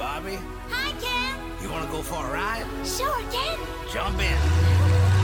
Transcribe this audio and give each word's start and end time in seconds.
Bobby. 0.00 0.38
Hi, 0.70 0.92
Ken. 1.00 1.34
You 1.62 1.70
want 1.70 1.86
to 1.86 1.92
go 1.92 2.02
for 2.02 2.24
a 2.24 2.32
ride? 2.32 2.66
Sure, 2.84 3.22
Ken. 3.30 3.58
Jump 3.92 4.20
in. 4.20 4.36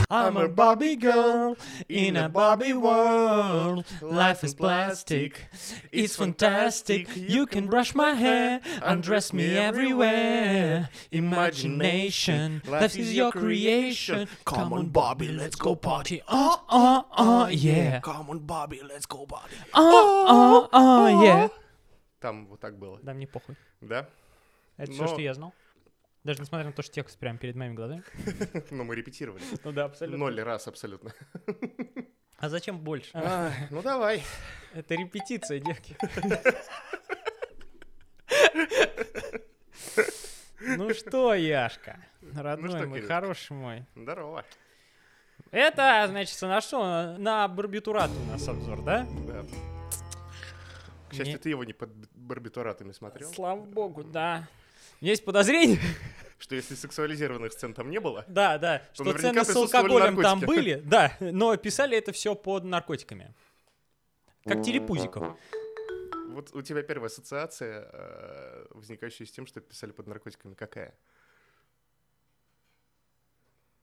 I'm 0.09 0.37
a 0.37 0.47
Barbie 0.47 0.95
girl 0.95 1.57
in 1.89 2.15
a 2.17 2.29
Barbie 2.29 2.73
world. 2.73 3.83
Life 3.99 4.43
is 4.43 4.53
plastic, 4.53 5.47
it's 5.91 6.15
fantastic. 6.15 7.07
You 7.15 7.47
can 7.47 7.65
brush 7.65 7.95
my 7.95 8.13
hair, 8.13 8.61
undress 8.83 9.33
me 9.33 9.57
everywhere. 9.57 10.89
Imagination, 11.11 12.61
life 12.67 12.95
is 12.95 13.15
your 13.15 13.31
creation. 13.31 14.27
Come 14.45 14.73
on, 14.73 14.89
Barbie, 14.89 15.29
let's 15.29 15.55
go 15.55 15.75
party. 15.75 16.21
Oh, 16.27 16.61
oh, 16.69 17.05
oh, 17.17 17.47
yeah. 17.47 17.99
Come 18.01 18.29
on, 18.29 18.39
Bobby, 18.39 18.81
let's 18.87 19.07
go 19.07 19.25
party. 19.25 19.55
Oh, 19.73 20.25
oh, 20.29 20.69
oh, 20.73 21.23
yeah. 21.23 21.49
Там 22.21 22.45
вот 22.45 22.59
так 22.59 22.77
было. 22.77 22.99
Да, 23.01 23.13
мне 23.13 23.25
похуй. 23.27 23.55
Да? 23.81 24.05
Это 24.78 24.92
все, 24.92 25.02
Но- 25.02 25.08
что 25.08 25.20
я 25.20 25.34
знал. 25.34 25.54
Даже 26.24 26.40
несмотря 26.40 26.66
на 26.66 26.72
то, 26.72 26.82
что 26.82 26.92
текст 26.92 27.18
прямо 27.18 27.38
перед 27.38 27.54
моими 27.54 27.74
глазами. 27.74 28.02
Но 28.70 28.84
мы 28.84 28.96
репетировали. 28.96 29.42
Ну 29.64 29.72
да, 29.72 29.84
абсолютно. 29.84 30.18
Ноль 30.18 30.40
раз 30.40 30.66
абсолютно. 30.66 31.12
А 32.38 32.48
зачем 32.48 32.78
больше? 32.78 33.10
Ай, 33.14 33.52
Ну 33.70 33.82
давай. 33.82 34.22
Это 34.72 34.94
репетиция, 34.94 35.60
девки. 35.60 35.96
Ну 40.60 40.92
что, 40.92 41.34
Яшка, 41.34 42.04
родной 42.34 42.70
что, 42.70 42.86
мой, 42.86 43.00
хороший 43.02 43.52
мой. 43.52 43.86
Здорово. 43.94 44.44
Это, 45.50 46.06
значит, 46.08 46.40
на 46.42 46.60
что? 46.60 47.16
На 47.16 47.48
барбитурат 47.48 48.10
у 48.10 48.30
нас 48.32 48.46
обзор, 48.48 48.82
да? 48.82 49.06
Да. 49.26 49.44
К 51.08 51.14
счастью, 51.14 51.38
ты 51.38 51.48
его 51.48 51.64
не 51.64 51.72
под 51.72 51.90
барбитуратами 52.14 52.92
смотрел. 52.92 53.32
Слава 53.32 53.64
богу, 53.64 54.04
да. 54.04 54.46
Есть 55.00 55.24
подозрение? 55.24 55.78
Что 56.38 56.54
если 56.54 56.74
сексуализированных 56.76 57.52
сцен 57.52 57.74
там 57.74 57.90
не 57.90 57.98
было, 57.98 58.24
Да, 58.28 58.58
да. 58.58 58.82
Что 58.92 59.12
цены 59.12 59.44
с 59.44 59.56
алкоголем 59.56 60.20
там 60.22 60.40
были, 60.40 60.74
да, 60.84 61.16
но 61.20 61.56
писали 61.56 61.96
это 61.98 62.12
все 62.12 62.34
под 62.34 62.64
наркотиками. 62.64 63.34
Как 64.44 64.62
телепузиков. 64.62 65.36
вот 66.28 66.54
у 66.54 66.62
тебя 66.62 66.82
первая 66.82 67.08
ассоциация, 67.08 67.88
э, 67.92 68.66
возникающая 68.70 69.26
с 69.26 69.30
тем, 69.30 69.46
что 69.46 69.60
писали 69.60 69.90
под 69.90 70.06
наркотиками, 70.06 70.54
какая? 70.54 70.94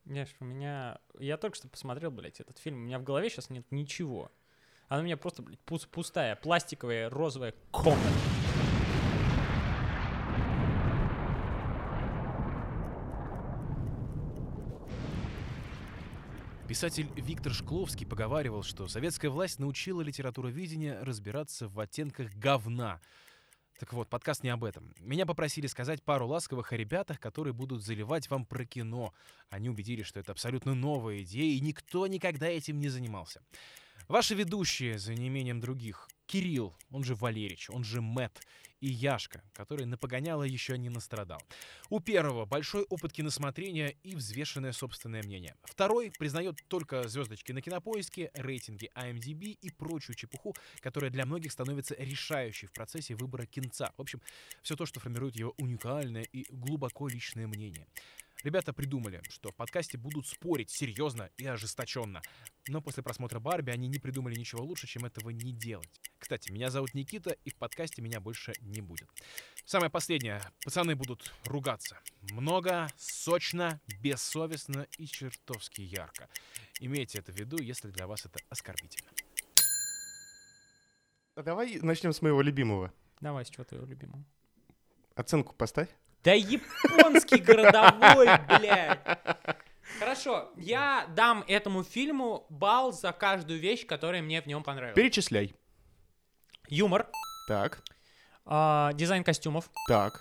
Знаешь, 0.06 0.34
у 0.40 0.46
меня... 0.46 1.00
Я 1.20 1.38
только 1.38 1.58
что 1.58 1.68
посмотрел, 1.68 2.12
блядь, 2.12 2.40
этот 2.40 2.58
фильм. 2.58 2.78
У 2.78 2.82
меня 2.82 3.00
в 3.00 3.04
голове 3.04 3.30
сейчас 3.30 3.50
нет 3.50 3.66
ничего. 3.72 4.32
Она 4.88 5.02
у 5.02 5.04
меня 5.04 5.18
просто, 5.18 5.42
блядь, 5.42 5.60
пус- 5.66 5.88
пустая, 5.88 6.36
пластиковая, 6.36 7.10
розовая 7.10 7.54
комната. 7.72 8.45
Писатель 16.68 17.08
Виктор 17.16 17.54
Шкловский 17.54 18.08
поговаривал, 18.08 18.64
что 18.64 18.88
советская 18.88 19.30
власть 19.30 19.60
научила 19.60 20.02
литературоведение 20.02 21.00
разбираться 21.04 21.68
в 21.68 21.80
оттенках 21.80 22.34
говна. 22.34 23.00
Так 23.80 23.94
вот, 23.94 24.10
подкаст 24.10 24.42
не 24.42 24.50
об 24.50 24.64
этом. 24.64 24.92
Меня 25.00 25.28
попросили 25.28 25.68
сказать 25.68 26.02
пару 26.02 26.26
ласковых 26.26 26.74
о 26.74 26.78
ребятах, 26.78 27.20
которые 27.20 27.54
будут 27.54 27.84
заливать 27.84 28.32
вам 28.32 28.48
про 28.48 28.66
кино. 28.66 29.14
Они 29.52 29.70
убедили, 29.70 30.02
что 30.02 30.20
это 30.20 30.32
абсолютно 30.32 30.74
новая 30.74 31.22
идея, 31.22 31.56
и 31.56 31.60
никто 31.60 32.08
никогда 32.08 32.48
этим 32.48 32.80
не 32.80 32.90
занимался. 32.90 33.44
Ваши 34.08 34.34
ведущие, 34.34 34.98
за 34.98 35.14
неимением 35.14 35.60
других, 35.60 36.10
Кирилл, 36.28 36.76
он 36.92 37.04
же 37.04 37.16
Валерич, 37.16 37.70
он 37.70 37.84
же 37.84 38.02
Мэт, 38.02 38.42
и 38.82 38.88
Яшка, 38.88 39.42
который 39.54 39.86
напогоняло 39.86 40.44
еще 40.44 40.78
не 40.78 40.90
настрадал. 40.90 41.42
У 41.90 42.00
первого 42.00 42.46
большой 42.46 42.84
опыт 42.84 43.14
киносмотрения 43.14 43.96
и 44.04 44.16
взвешенное 44.16 44.74
собственное 44.74 45.24
мнение. 45.24 45.56
Второй 45.64 46.12
признает 46.12 46.60
только 46.68 47.08
звездочки 47.08 47.52
на 47.52 47.62
кинопоиске, 47.62 48.32
рейтинги 48.34 48.92
IMDb 48.96 49.58
и 49.60 49.72
прочую 49.72 50.16
чепуху, 50.16 50.56
которая 50.82 51.10
для 51.10 51.26
многих 51.26 51.52
становится 51.52 51.96
решающей 51.98 52.68
в 52.68 52.74
процессе 52.74 53.16
выбора 53.16 53.46
кинца. 53.46 53.92
В 53.98 54.02
общем, 54.02 54.22
все 54.62 54.76
то, 54.76 54.86
что 54.86 55.00
формирует 55.00 55.36
его 55.36 55.54
уникальное 55.58 56.24
и 56.24 56.46
глубоко 56.50 57.08
личное 57.08 57.48
мнение. 57.48 57.88
Ребята 58.46 58.74
придумали, 58.74 59.24
что 59.28 59.50
в 59.50 59.56
подкасте 59.56 59.98
будут 59.98 60.28
спорить 60.28 60.70
серьезно 60.70 61.32
и 61.36 61.48
ожесточенно. 61.48 62.22
Но 62.68 62.80
после 62.80 63.02
просмотра 63.02 63.40
Барби 63.40 63.72
они 63.72 63.88
не 63.88 63.98
придумали 63.98 64.36
ничего 64.36 64.64
лучше, 64.64 64.86
чем 64.86 65.04
этого 65.04 65.32
не 65.32 65.52
делать. 65.52 65.90
Кстати, 66.20 66.52
меня 66.52 66.70
зовут 66.70 66.94
Никита, 66.94 67.32
и 67.44 67.50
в 67.50 67.56
подкасте 67.56 68.04
меня 68.04 68.20
больше 68.20 68.54
не 68.62 68.82
будет. 68.82 69.10
Самое 69.66 69.90
последнее. 69.90 70.44
Пацаны 70.64 70.96
будут 70.96 71.34
ругаться. 71.46 71.98
Много, 72.34 72.88
сочно, 72.98 73.82
бессовестно 74.04 74.86
и 75.00 75.08
чертовски 75.08 75.82
ярко. 75.82 76.30
Имейте 76.80 77.18
это 77.18 77.32
в 77.32 77.36
виду, 77.36 77.58
если 77.58 77.90
для 77.90 78.06
вас 78.06 78.28
это 78.28 78.40
оскорбительно. 78.50 79.10
А 81.34 81.42
давай 81.42 81.80
начнем 81.82 82.14
с 82.14 82.22
моего 82.22 82.44
любимого. 82.44 82.94
Давай, 83.22 83.44
с 83.44 83.50
чего 83.50 83.64
твоего 83.64 83.88
любимого? 83.88 84.24
Оценку 85.16 85.56
поставь. 85.56 85.90
Да 86.26 86.34
японский 86.34 87.38
городовой, 87.38 88.28
блядь. 88.48 89.00
Хорошо, 90.00 90.50
я 90.58 91.06
дам 91.16 91.44
этому 91.48 91.84
фильму 91.84 92.46
балл 92.50 92.92
за 92.92 93.12
каждую 93.12 93.60
вещь, 93.60 93.86
которая 93.86 94.22
мне 94.24 94.42
в 94.42 94.48
нем 94.48 94.64
понравилась. 94.64 94.96
Перечисляй. 94.96 95.54
Юмор, 96.68 97.08
Так, 97.48 97.82
а, 98.46 98.92
дизайн 98.94 99.24
костюмов. 99.24 99.70
так. 99.88 100.20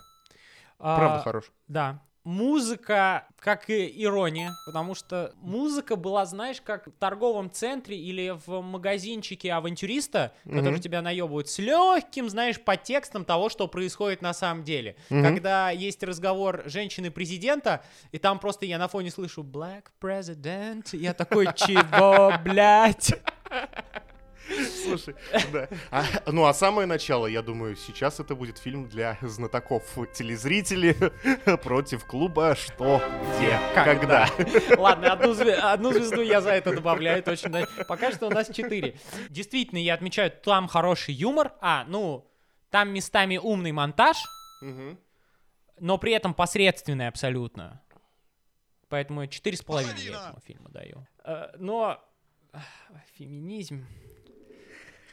а, 0.79 0.97
Правда 0.99 1.23
хорош. 1.23 1.45
Да. 1.69 2.03
Музыка, 2.25 3.27
как 3.39 3.69
и 3.69 4.03
ирония, 4.03 4.51
потому 4.65 4.95
что 4.95 5.35
музыка 5.43 5.95
была, 5.95 6.25
знаешь, 6.25 6.61
как 6.63 6.87
в 6.87 6.93
торговом 6.93 7.51
центре 7.51 7.99
или 7.99 8.35
в 8.47 8.63
магазинчике 8.63 9.53
авантюриста, 9.53 10.33
который 10.45 10.73
Мгм. 10.73 10.81
тебя 10.81 11.03
наебывают, 11.03 11.51
с 11.51 11.59
легким, 11.59 12.31
знаешь, 12.31 12.59
подтекстом 12.59 13.27
того, 13.27 13.51
что 13.51 13.69
происходит 13.69 14.23
на 14.23 14.33
самом 14.33 14.65
деле. 14.65 14.97
Мгм. 15.11 15.23
Когда 15.23 15.71
есть 15.71 16.03
разговор 16.03 16.63
женщины-президента, 16.65 17.85
и 18.11 18.19
там 18.19 18.39
просто 18.39 18.65
я 18.65 18.79
на 18.79 18.89
фоне 18.89 19.11
слышу 19.11 19.43
«Black 19.43 19.85
President», 20.01 20.97
я 20.97 21.13
такой 21.13 21.49
«Чего, 21.55 22.33
блядь?» 22.43 23.21
Слушай, 24.85 25.15
да. 25.53 25.69
А, 25.91 26.05
ну, 26.27 26.45
а 26.45 26.53
самое 26.55 26.87
начало, 26.87 27.27
я 27.27 27.41
думаю, 27.43 27.77
сейчас 27.77 28.21
это 28.21 28.35
будет 28.35 28.59
фильм 28.59 28.89
для 28.89 29.17
знатоков 29.23 29.83
телезрителей 30.15 30.95
против 31.59 32.05
клуба 32.07 32.55
«Что, 32.55 33.03
где, 33.37 33.59
когда». 33.75 34.29
Ладно, 34.77 35.13
одну, 35.13 35.33
зве- 35.33 35.55
одну 35.55 35.93
звезду 35.93 36.21
я 36.21 36.41
за 36.41 36.51
это 36.51 36.75
добавляю, 36.75 37.23
точно. 37.23 37.67
Пока 37.89 38.13
что 38.13 38.27
у 38.27 38.31
нас 38.31 38.49
четыре. 38.51 38.99
Действительно, 39.31 39.79
я 39.79 39.95
отмечаю, 39.95 40.31
там 40.31 40.69
хороший 40.69 41.15
юмор. 41.15 41.53
А, 41.61 41.85
ну, 41.89 42.31
там 42.71 42.91
местами 42.91 43.39
умный 43.39 43.73
монтаж, 43.73 44.17
Мгм. 44.61 44.99
но 45.81 45.97
при 45.99 46.13
этом 46.13 46.35
посредственный 46.35 47.09
абсолютно. 47.09 47.81
Поэтому 48.89 49.27
четыре 49.27 49.57
с 49.57 49.63
половиной 49.63 50.01
я 50.03 50.11
этому 50.21 50.41
фильму 50.45 50.69
даю. 50.69 51.07
Э, 51.25 51.49
Но 51.59 51.99
феминизм 53.17 53.87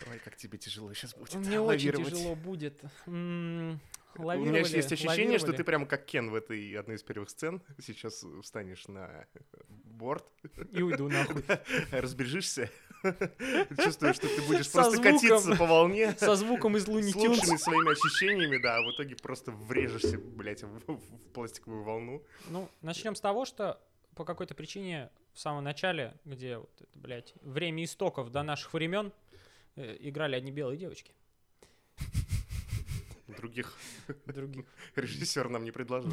Ой, 0.10 0.20
как 0.24 0.36
тебе 0.36 0.58
тяжело 0.58 0.94
сейчас 0.94 1.14
будет 1.14 1.36
мне 1.36 1.60
очень 1.60 1.92
тяжело 1.94 2.36
будет. 2.36 2.82
М, 3.06 3.80
У 4.16 4.22
меня 4.22 4.26
лавировали, 4.28 4.76
есть 4.76 4.92
ощущение, 4.92 5.38
что 5.38 5.48
лавировали. 5.48 5.58
ты 5.58 5.64
прямо 5.64 5.86
как 5.86 6.06
Кен 6.06 6.30
в 6.32 6.36
этой 6.36 6.74
одной 6.74 6.96
из 6.98 7.04
первых 7.04 7.30
сцен 7.30 7.62
сейчас 7.82 8.26
встанешь 8.44 8.88
на 8.88 9.26
борт, 9.70 10.26
И 10.72 10.82
уйду 10.82 11.08
нахуй. 11.08 11.44
разбежишься, 11.92 12.70
чувствуешь, 13.84 14.16
что 14.16 14.28
ты 14.28 14.42
будешь 14.48 14.68
Со 14.68 14.74
просто 14.80 14.96
звуком. 14.96 15.14
катиться 15.14 15.56
по 15.56 15.66
волне 15.66 16.12
Со 16.18 16.36
звуком 16.36 16.76
из 16.78 16.84
с 16.84 16.88
Луни 16.88 17.14
лучшими 17.14 17.58
своими 17.58 17.92
ощущениями, 17.92 18.58
да, 18.62 18.78
а 18.78 18.82
в 18.82 18.92
итоге 18.94 19.16
просто 19.16 19.52
врежешься, 19.52 20.18
блядь, 20.18 20.64
в, 20.64 20.80
в 20.96 21.30
пластиковую 21.34 21.84
волну. 21.84 22.24
Ну, 22.50 22.70
начнем 22.82 23.16
с 23.16 23.22
того, 23.22 23.46
что 23.46 23.80
по 24.16 24.26
какой-то 24.26 24.56
причине 24.56 25.10
в 25.34 25.40
самом 25.40 25.64
начале, 25.64 26.14
где, 26.26 26.58
вот 26.58 26.70
это, 26.82 26.90
блядь, 27.00 27.34
время 27.42 27.86
истоков 27.86 28.30
до 28.32 28.44
наших 28.44 28.74
времен, 28.74 29.14
играли 29.76 30.36
одни 30.36 30.52
белые 30.52 30.78
девочки. 30.78 31.14
Других 33.28 33.74
Других. 34.26 34.66
режиссер 34.96 35.50
нам 35.50 35.64
не 35.64 35.72
предложил. 35.72 36.12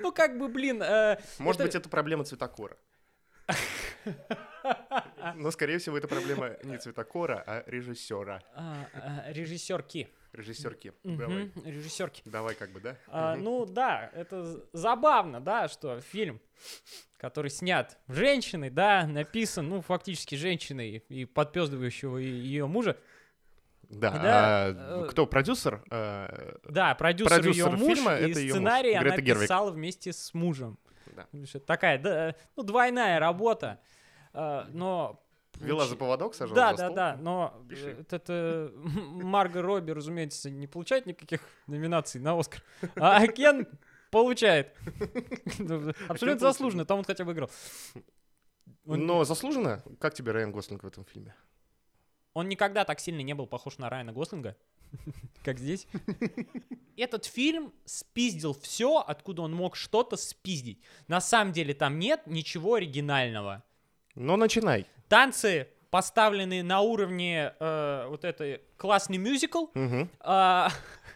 Ну, 0.00 0.12
как 0.12 0.38
бы, 0.38 0.48
блин, 0.48 0.82
э, 0.82 1.18
Может 1.38 1.62
быть, 1.62 1.74
это 1.74 1.88
проблема 1.88 2.24
цветокора. 2.24 2.76
Но, 5.34 5.50
скорее 5.50 5.78
всего, 5.78 5.96
это 5.98 6.06
проблема 6.08 6.56
не 6.62 6.78
цветокора, 6.78 7.42
а 7.46 7.64
режиссера. 7.66 8.42
а, 8.54 8.86
а, 8.92 9.32
режиссерки. 9.32 10.08
Режиссерки. 10.38 10.92
Мгм, 11.02 11.18
Давай. 11.18 11.50
Режиссерки. 11.64 12.22
Давай, 12.24 12.54
как 12.54 12.70
бы, 12.70 12.80
да? 12.80 12.96
А, 13.08 13.34
Мгм. 13.34 13.44
ну 13.44 13.66
да, 13.66 14.10
это 14.14 14.64
забавно, 14.72 15.40
да, 15.40 15.68
что 15.68 16.00
фильм, 16.00 16.40
который 17.16 17.50
снят 17.50 17.98
женщиной, 18.08 18.70
да, 18.70 19.06
написан, 19.06 19.68
ну, 19.68 19.80
фактически 19.82 20.36
женщиной 20.36 21.04
и 21.08 21.24
подпездывающего 21.24 22.18
ее 22.18 22.66
мужа, 22.66 22.96
Да. 23.90 24.10
Да, 24.10 24.20
а 24.66 25.04
э, 25.04 25.08
кто 25.08 25.26
продюсер? 25.26 25.82
Э, 25.90 26.56
Да, 26.68 26.94
продюсер, 26.94 27.32
ее 27.38 27.64
Продюсер 27.64 27.70
муж, 27.76 27.94
фильма 27.96 28.16
и 28.16 28.30
это 28.30 28.40
её 28.40 28.54
муж, 28.54 28.60
сценарий 28.60 28.92
она 28.94 29.16
Гервиг. 29.16 29.42
писала 29.44 29.70
вместе 29.70 30.12
с 30.12 30.34
мужем. 30.34 30.78
Да. 31.16 31.26
Такая, 31.66 31.98
да, 31.98 32.34
ну, 32.54 32.62
двойная 32.62 33.18
работа. 33.18 33.80
А, 34.34 34.66
Но... 34.70 35.24
Вела 35.60 35.86
за 35.86 35.96
поводок, 35.96 36.34
сажала 36.34 36.54
Да, 36.56 36.70
за 36.72 36.76
да, 36.76 36.84
стол? 36.86 36.94
да, 36.96 37.16
но 37.20 37.64
Пиши. 37.68 37.96
э, 37.98 38.04
это 38.10 38.72
Марго 38.76 39.62
Робби, 39.62 39.90
разумеется, 39.92 40.50
не 40.50 40.66
получает 40.66 41.06
никаких 41.06 41.40
номинаций 41.66 42.20
на 42.20 42.38
Оскар, 42.38 42.62
а 42.96 43.26
Кен 43.28 43.66
получает. 44.10 44.74
Абсолютно 45.46 45.96
получил. 46.08 46.38
заслуженно, 46.38 46.84
там 46.84 46.98
он 46.98 47.04
хотя 47.04 47.24
бы 47.24 47.32
играл. 47.32 47.50
Но 48.84 49.24
заслуженно? 49.24 49.82
Как 50.00 50.14
тебе 50.14 50.32
Райан 50.32 50.52
Гослинг 50.52 50.82
в 50.82 50.86
этом 50.86 51.04
фильме? 51.04 51.34
Он 52.34 52.48
никогда 52.48 52.84
так 52.84 53.00
сильно 53.00 53.20
не 53.22 53.34
был 53.34 53.46
похож 53.46 53.78
на 53.78 53.90
Райана 53.90 54.12
Гослинга, 54.12 54.56
как 55.44 55.58
здесь. 55.58 55.86
Этот 56.96 57.24
фильм 57.24 57.72
спиздил 57.84 58.54
все, 58.54 58.98
откуда 58.98 59.42
он 59.42 59.54
мог 59.54 59.76
что-то 59.76 60.16
спиздить. 60.16 60.80
На 61.08 61.20
самом 61.20 61.52
деле 61.52 61.74
там 61.74 61.98
нет 61.98 62.26
ничего 62.26 62.74
оригинального. 62.74 63.62
Но 64.14 64.36
начинай. 64.36 64.86
Танцы 65.08 65.68
поставлены 65.90 66.62
на 66.62 66.80
уровне 66.80 67.54
э, 67.58 68.06
вот 68.08 68.24
этой 68.24 68.60
классный 68.76 69.16
мюзикл. 69.16 69.66
Мгм. 69.74 70.08
А, 70.20 70.70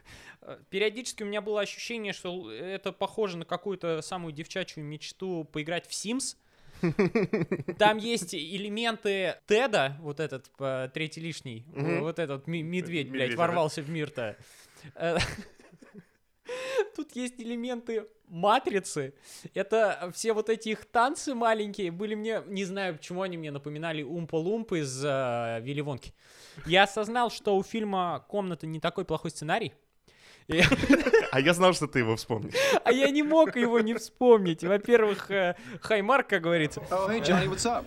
периодически 0.71 1.23
у 1.23 1.27
меня 1.27 1.41
было 1.43 1.61
ощущение, 1.61 2.13
что 2.13 2.51
это 2.51 2.93
похоже 2.93 3.37
на 3.37 3.45
какую-то 3.45 4.01
самую 4.03 4.33
девчачью 4.33 4.83
мечту 4.85 5.45
поиграть 5.45 5.87
в 5.87 5.91
Sims. 5.91 6.37
Там 7.79 7.99
есть 7.99 8.35
элементы 8.35 9.37
Теда, 9.47 9.97
вот 10.01 10.19
этот 10.21 10.51
э, 10.59 10.89
третий 10.93 11.21
лишний, 11.21 11.65
Мгм. 11.69 12.01
вот 12.01 12.19
этот 12.19 12.47
медведь, 12.47 13.09
блядь, 13.09 13.29
Медведь, 13.29 13.31
ага. 13.35 13.39
ворвался 13.39 13.83
в 13.83 13.91
мир-то. 13.91 14.37
Тут 16.95 17.17
есть 17.17 17.41
элементы 17.41 18.07
матрицы. 18.29 19.15
Это 19.55 20.11
все 20.15 20.33
вот 20.33 20.49
эти 20.49 20.71
их 20.71 20.87
танцы 20.87 21.35
маленькие 21.35 21.91
были 21.91 22.15
мне, 22.15 22.43
не 22.47 22.65
знаю, 22.65 22.97
почему 22.97 23.23
они 23.23 23.37
мне 23.37 23.51
напоминали 23.51 24.03
Умпа-Лумпы 24.03 24.81
из 24.81 25.05
э, 25.05 25.61
Вилли 25.63 25.83
Вонки. 25.83 26.15
Я 26.67 26.85
осознал, 26.85 27.31
что 27.31 27.57
у 27.57 27.63
фильма 27.63 28.25
«Комната» 28.29 28.67
не 28.67 28.81
такой 28.81 29.05
плохой 29.05 29.31
сценарий. 29.31 29.73
А 31.31 31.41
я 31.41 31.55
знал, 31.55 31.73
что 31.73 31.87
ты 31.87 32.01
его 32.01 32.17
вспомнишь. 32.17 32.55
а 32.85 32.93
я 32.93 33.09
не 33.11 33.23
мог 33.23 33.57
его 33.57 33.81
не 33.81 33.95
вспомнить. 33.95 34.65
Во-первых, 34.65 35.31
э, 35.31 35.57
Хаймарк, 35.81 36.29
как 36.29 36.43
говорится. 36.43 36.81
Oh, 36.91 37.09
hey, 37.09 37.21
Johnny, 37.21 37.49
what's 37.49 37.65
up? 37.65 37.85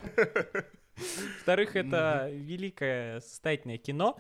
Во-вторых, 0.96 1.76
это 1.76 2.30
великое 2.32 3.20
состоятельное 3.20 3.78
кино. 3.78 4.18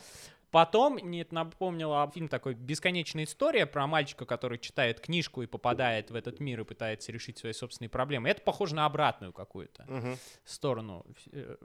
Потом 0.56 0.94
мне 0.94 1.19
это 1.19 1.36
напомнило 1.36 2.10
фильм 2.13 2.30
такой 2.30 2.54
«Бесконечная 2.54 3.25
история» 3.25 3.66
про 3.66 3.88
мальчика, 3.88 4.25
который 4.25 4.57
читает 4.57 5.02
книжку 5.02 5.42
и 5.42 5.48
попадает 5.48 6.12
в 6.12 6.16
этот 6.16 6.40
мир 6.40 6.62
и 6.62 6.63
пытается 6.63 7.12
решить 7.12 7.38
свои 7.38 7.52
собственные 7.52 7.90
проблемы. 7.90 8.30
Это 8.30 8.42
похоже 8.42 8.74
на 8.74 8.86
обратную 8.86 9.34
какую-то 9.34 9.84
Мгм. 9.86 10.18
сторону. 10.46 11.06
Э, 11.34 11.57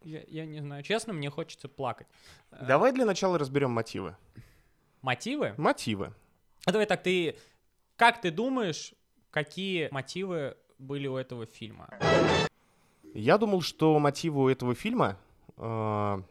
Я, 0.00 0.22
я 0.26 0.44
не 0.44 0.60
знаю, 0.60 0.82
честно, 0.82 1.12
мне 1.12 1.30
хочется 1.30 1.68
плакать. 1.68 2.08
Давай 2.50 2.92
для 2.92 3.04
начала 3.04 3.38
разберем 3.38 3.70
мотивы. 3.70 4.16
Мотивы? 5.02 5.54
Мотивы. 5.56 6.12
А 6.64 6.72
давай 6.72 6.86
так, 6.86 7.00
ты... 7.04 7.36
Как 7.94 8.20
ты 8.20 8.32
думаешь, 8.32 8.92
какие 9.30 9.88
мотивы 9.92 10.56
были 10.80 11.06
у 11.06 11.14
этого 11.16 11.46
фильма? 11.46 11.96
Я 13.14 13.38
думал, 13.38 13.60
что 13.62 13.96
мотивы 14.00 14.42
у 14.42 14.48
этого 14.48 14.74
фильма 14.74 15.16
э, 15.56 16.22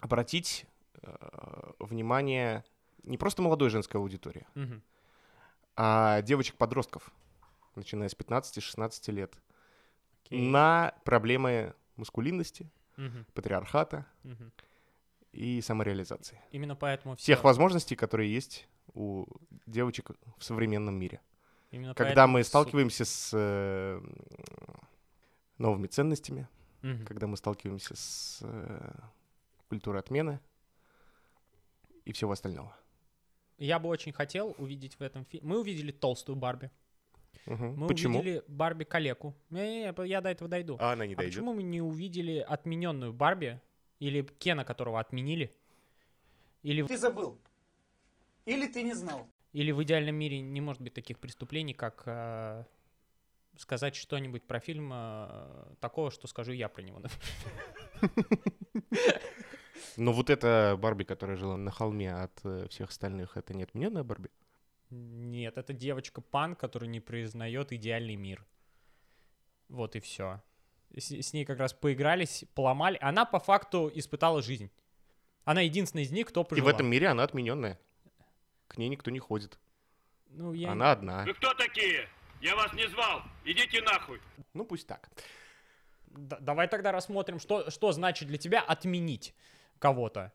обратить 0.00 0.66
э, 1.02 1.72
внимание 1.78 2.64
не 3.04 3.16
просто 3.18 3.42
молодой 3.42 3.70
женской 3.70 4.00
аудитории, 4.00 4.46
Мгм. 4.54 4.82
а 5.76 6.22
девочек-подростков, 6.22 7.10
начиная 7.74 8.08
с 8.08 8.14
15-16 8.14 9.12
лет, 9.12 9.34
Окей. 10.24 10.48
на 10.48 10.92
проблемы 11.04 11.74
маскулинности, 11.96 12.70
Мгм. 12.96 13.26
патриархата 13.34 14.06
Мгм. 14.24 14.52
и 15.32 15.60
самореализации. 15.60 16.40
Именно 16.50 16.74
поэтому 16.76 17.16
Всех 17.16 17.38
всё- 17.38 17.44
возможностей, 17.46 17.94
которые 17.96 18.32
есть 18.32 18.68
у 18.94 19.26
девочек 19.66 20.10
в 20.38 20.44
современном 20.44 20.98
мире. 20.98 21.20
именно 21.70 21.94
Когда 21.94 22.26
мы 22.26 22.42
сталкиваемся 22.44 23.04
с 23.04 23.30
э, 23.34 24.00
новыми 25.58 25.86
ценностями, 25.88 26.48
Мгм. 26.82 27.04
когда 27.06 27.26
мы 27.26 27.36
сталкиваемся 27.36 27.94
с 27.96 28.40
э, 28.42 28.94
культурой 29.68 30.00
отмены 30.00 30.40
и 32.04 32.12
всего 32.12 32.32
остального. 32.32 32.76
Я 33.58 33.78
бы 33.78 33.88
очень 33.88 34.12
хотел 34.12 34.54
увидеть 34.58 34.94
в 34.98 35.02
этом 35.02 35.24
фильме. 35.24 35.48
Мы 35.48 35.60
увидели 35.60 35.90
толстую 35.92 36.36
Барби. 36.36 36.70
Мгм. 37.46 37.74
Мы 37.76 37.86
Почему? 37.88 38.18
увидели 38.18 38.42
Барби 38.48 38.84
калеку. 38.84 39.34
Не, 39.50 39.84
не, 39.92 40.08
я 40.08 40.20
до 40.20 40.28
этого 40.30 40.48
дойду. 40.48 40.76
А 40.80 40.92
она 40.92 41.06
не 41.06 41.14
А 41.14 41.16
дойдет. 41.16 41.34
почему 41.34 41.54
мы 41.54 41.62
не 41.62 41.80
увидели 41.80 42.38
отмененную 42.38 43.12
Барби 43.12 43.60
или 43.98 44.22
Кена, 44.22 44.64
которого 44.64 45.00
отменили? 45.00 45.52
Или, 46.62 46.82
Ты 46.82 46.98
забыл. 46.98 47.38
Или 48.44 48.66
ты 48.66 48.82
не 48.82 48.94
знал. 48.94 49.26
или 49.52 49.72
в 49.72 49.82
идеальном 49.82 50.14
мире 50.16 50.40
не 50.40 50.60
может 50.60 50.82
быть 50.82 50.92
таких 50.94 51.18
преступлений, 51.18 51.72
как 51.74 52.02
э, 52.06 52.64
сказать 53.56 53.94
что-нибудь 53.96 54.42
про 54.46 54.60
фильм 54.60 54.90
э, 54.92 55.74
такого, 55.80 56.10
что 56.10 56.26
скажу 56.28 56.52
я 56.52 56.68
про 56.68 56.82
него. 56.82 57.00
Но 59.96 60.12
вот 60.12 60.30
эта 60.30 60.76
Барби, 60.78 61.04
которая 61.04 61.36
жила 61.36 61.56
на 61.56 61.70
холме 61.70 62.12
от 62.12 62.40
э, 62.44 62.66
всех 62.68 62.90
остальных, 62.90 63.36
это 63.36 63.54
не 63.54 63.62
отмененная 63.62 64.04
Барби? 64.04 64.30
Нет, 64.90 65.58
это 65.58 65.72
девочка-пан, 65.72 66.54
которая 66.54 66.88
не 66.88 67.00
признает 67.00 67.72
идеальный 67.72 68.16
мир. 68.16 68.44
Вот 69.68 69.96
и 69.96 70.00
все. 70.00 70.42
С, 70.94 71.10
с 71.10 71.32
ней 71.32 71.44
как 71.44 71.58
раз 71.58 71.72
поигрались, 71.72 72.44
поломали. 72.54 72.98
Она 73.00 73.24
по 73.24 73.40
факту 73.40 73.90
испытала 73.94 74.42
жизнь. 74.42 74.70
Она 75.44 75.60
единственная 75.62 76.04
из 76.04 76.10
них, 76.10 76.28
кто 76.28 76.46
И 76.52 76.60
в 76.60 76.68
этом 76.68 76.86
мире 76.86 77.08
она 77.08 77.22
отмененная. 77.22 77.78
К 78.68 78.78
ней 78.78 78.88
никто 78.88 79.10
не 79.10 79.18
ходит. 79.18 79.58
Ну, 80.30 80.52
я... 80.52 80.72
Она 80.72 80.92
одна. 80.92 81.24
Вы 81.24 81.34
кто 81.34 81.54
такие? 81.54 82.08
Я 82.40 82.54
вас 82.56 82.72
не 82.74 82.86
звал. 82.88 83.22
Идите 83.44 83.80
нахуй. 83.82 84.20
Ну 84.54 84.64
пусть 84.64 84.86
так. 84.86 85.08
Д- 86.08 86.38
давай 86.40 86.68
тогда 86.68 86.92
рассмотрим, 86.92 87.38
что, 87.38 87.70
что 87.70 87.92
значит 87.92 88.28
для 88.28 88.38
тебя 88.38 88.60
отменить 88.60 89.34
кого-то. 89.78 90.32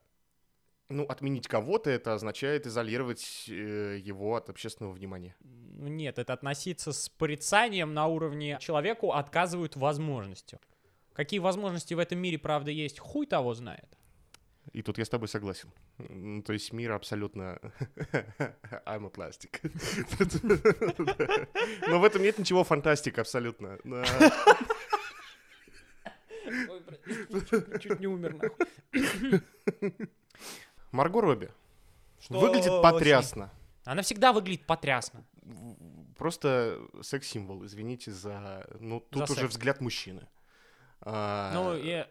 Ну, 0.90 1.06
отменить 1.06 1.48
кого-то 1.48 1.90
это 1.90 2.14
означает 2.14 2.68
изолировать 2.68 3.46
э, 3.48 3.98
его 4.02 4.36
от 4.36 4.50
общественного 4.50 4.94
внимания. 4.94 5.36
Ну, 5.40 5.88
Нет, 5.88 6.20
это 6.20 6.34
относиться 6.34 6.92
с 6.92 7.08
порицанием 7.08 7.94
на 7.94 8.08
уровне 8.08 8.58
человеку 8.60 9.14
отказывают 9.14 9.78
возможностью. 9.78 10.60
Какие 11.14 11.40
возможности 11.40 11.94
в 11.94 12.00
этом 12.00 12.20
мире, 12.20 12.38
правда, 12.38 12.72
есть, 12.72 13.00
хуй 13.00 13.26
того 13.26 13.54
знает. 13.54 13.98
И 14.74 14.82
тут 14.82 14.98
я 14.98 15.06
с 15.06 15.10
тобой 15.10 15.28
согласен. 15.28 15.72
То 16.44 16.54
есть 16.54 16.72
мир 16.72 16.92
абсолютно... 16.92 17.60
I'm 18.86 19.06
a 19.06 19.10
plastic. 19.10 19.60
Но 21.88 22.00
в 22.00 22.04
этом 22.04 22.22
нет 22.22 22.38
ничего 22.38 22.64
фантастик 22.64 23.20
абсолютно. 23.20 23.80
Чуть, 27.80 28.00
не 28.00 28.08
умер, 28.08 28.34
нахуй. 28.36 29.42
Марго 30.92 31.22
Робби 31.22 31.50
Что 32.20 32.40
выглядит 32.40 32.82
потрясно. 32.82 33.52
Она 33.86 34.02
всегда 34.02 34.32
выглядит 34.34 34.66
потрясно. 34.66 35.24
Просто 36.18 36.80
секс-символ, 37.02 37.66
извините 37.66 38.12
за... 38.12 38.68
Ну, 38.80 39.00
тут 39.00 39.28
За 39.28 39.34
уже 39.34 39.42
секс. 39.44 39.54
взгляд 39.56 39.82
мужчины. 39.82 40.28
А, 41.02 41.52
Ну, 41.54 41.76
я- 41.78 42.08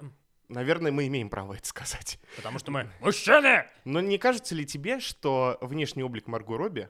Наверное, 0.49 0.91
мы 0.91 1.07
имеем 1.07 1.31
право 1.31 1.55
это 1.55 1.65
сказать. 1.69 2.19
потому 2.37 2.59
что 2.59 2.73
мы 2.73 2.91
мужчины! 3.01 3.67
Но 3.85 4.01
не 4.01 4.19
кажется 4.19 4.57
ли 4.57 4.67
тебе, 4.67 4.99
что 4.99 5.59
внешний 5.61 6.03
облик 6.03 6.27
Марго 6.27 6.57
Робби 6.57 6.89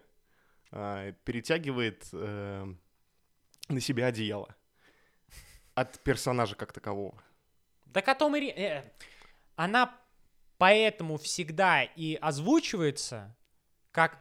а, 0.72 1.12
перетягивает 1.24 2.08
э, 2.12 2.72
на 3.68 3.80
себя 3.80 4.06
одеяло 4.06 4.56
от 5.74 6.00
персонажа 6.00 6.54
как 6.56 6.72
такового? 6.72 7.22
Так 7.92 8.08
о 8.08 8.14
том 8.14 8.34
и... 8.36 8.46
э, 8.48 8.82
Она 9.56 9.94
поэтому 10.58 11.16
всегда 11.18 11.82
и 11.82 12.14
озвучивается 12.16 13.36
как 13.92 14.18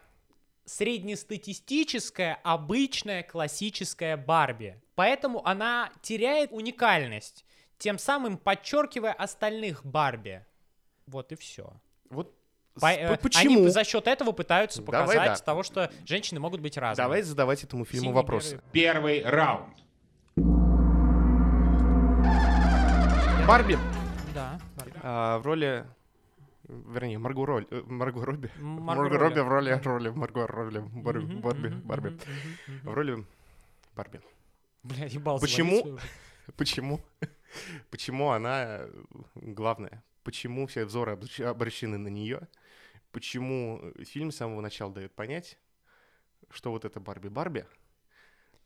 среднестатистическая, 0.66 2.40
обычная, 2.44 3.24
классическая 3.24 4.18
Барби. 4.18 4.82
Поэтому 4.96 5.46
она 5.46 5.92
теряет 6.02 6.52
уникальность, 6.52 7.46
тем 7.78 7.98
самым 7.98 8.38
подчеркивая 8.38 9.14
остальных 9.14 9.86
Барби. 9.86 10.46
Вот 11.08 11.32
и 11.32 11.36
все. 11.36 11.74
Вот 12.10 12.36
По- 12.80 12.92
э, 12.94 13.18
почему? 13.18 13.62
Они 13.62 13.70
за 13.70 13.84
счет 13.84 14.08
этого 14.08 14.32
пытаются 14.32 14.82
Давай, 14.82 15.02
показать 15.02 15.40
да. 15.40 15.44
того, 15.46 15.64
что 15.64 15.92
женщины 16.06 16.40
могут 16.40 16.62
быть 16.62 16.78
разными. 16.78 17.04
Давай 17.06 17.22
задавать 17.24 17.64
этому 17.64 17.86
фильму 17.86 18.06
Синие, 18.06 18.16
вопросы. 18.16 18.62
белые. 18.72 19.22
Первый 19.22 19.24
раунд. 19.24 19.78
Барби 23.50 23.80
Да, 24.36 24.60
Барби. 24.78 25.00
а, 25.02 25.40
в 25.40 25.46
роли 25.48 25.84
Вернее, 26.68 27.18
Марго, 27.18 27.48
Роль, 27.48 27.66
э, 27.72 27.82
Марго 27.88 28.24
Робби. 28.24 28.52
Марго 28.60 29.02
Марго 29.02 29.18
Робби. 29.18 29.40
В 29.40 29.48
роли, 29.48 29.72
роли 29.84 30.10
Марго 30.10 30.46
Робби. 30.46 30.80
Барби, 31.02 31.20
Мгм, 31.26 31.42
Барби, 31.42 31.68
мгм, 31.70 31.82
Барби. 31.82 32.10
мгм, 32.10 32.80
В 32.84 32.94
роли 32.94 33.26
Барби. 33.96 34.22
Бля, 34.84 35.06
ебал 35.06 35.40
Почему? 35.40 35.98
Почему? 36.58 37.02
Почему 37.90 38.30
она 38.30 38.82
главная? 39.34 40.04
Почему 40.24 40.68
все 40.68 40.86
взоры 40.86 41.14
обращ- 41.14 41.44
обращены 41.44 41.98
на 41.98 42.10
нее? 42.10 42.42
Почему 43.12 43.82
фильм 44.06 44.30
с 44.32 44.36
самого 44.36 44.62
начала 44.62 44.94
дает 44.94 45.12
понять, 45.16 45.58
что 46.52 46.70
вот 46.70 46.86
это 46.86 47.00
Барби 47.00 47.30
Барби, 47.30 47.66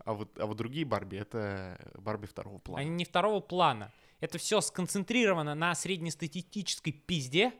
а 0.04 0.12
вот, 0.14 0.38
а 0.38 0.46
вот 0.46 0.58
другие 0.58 0.86
Барби 0.86 1.16
это 1.16 1.80
Барби 1.96 2.26
второго 2.26 2.58
плана. 2.58 2.82
Они 2.82 2.90
не 2.90 3.06
второго 3.06 3.40
плана. 3.40 3.94
Это 4.24 4.38
все 4.38 4.62
сконцентрировано 4.62 5.54
на 5.54 5.76
среднестатистической 5.76 6.94
пизде, 6.94 7.52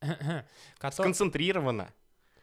Сконцентрировано. 0.90 1.92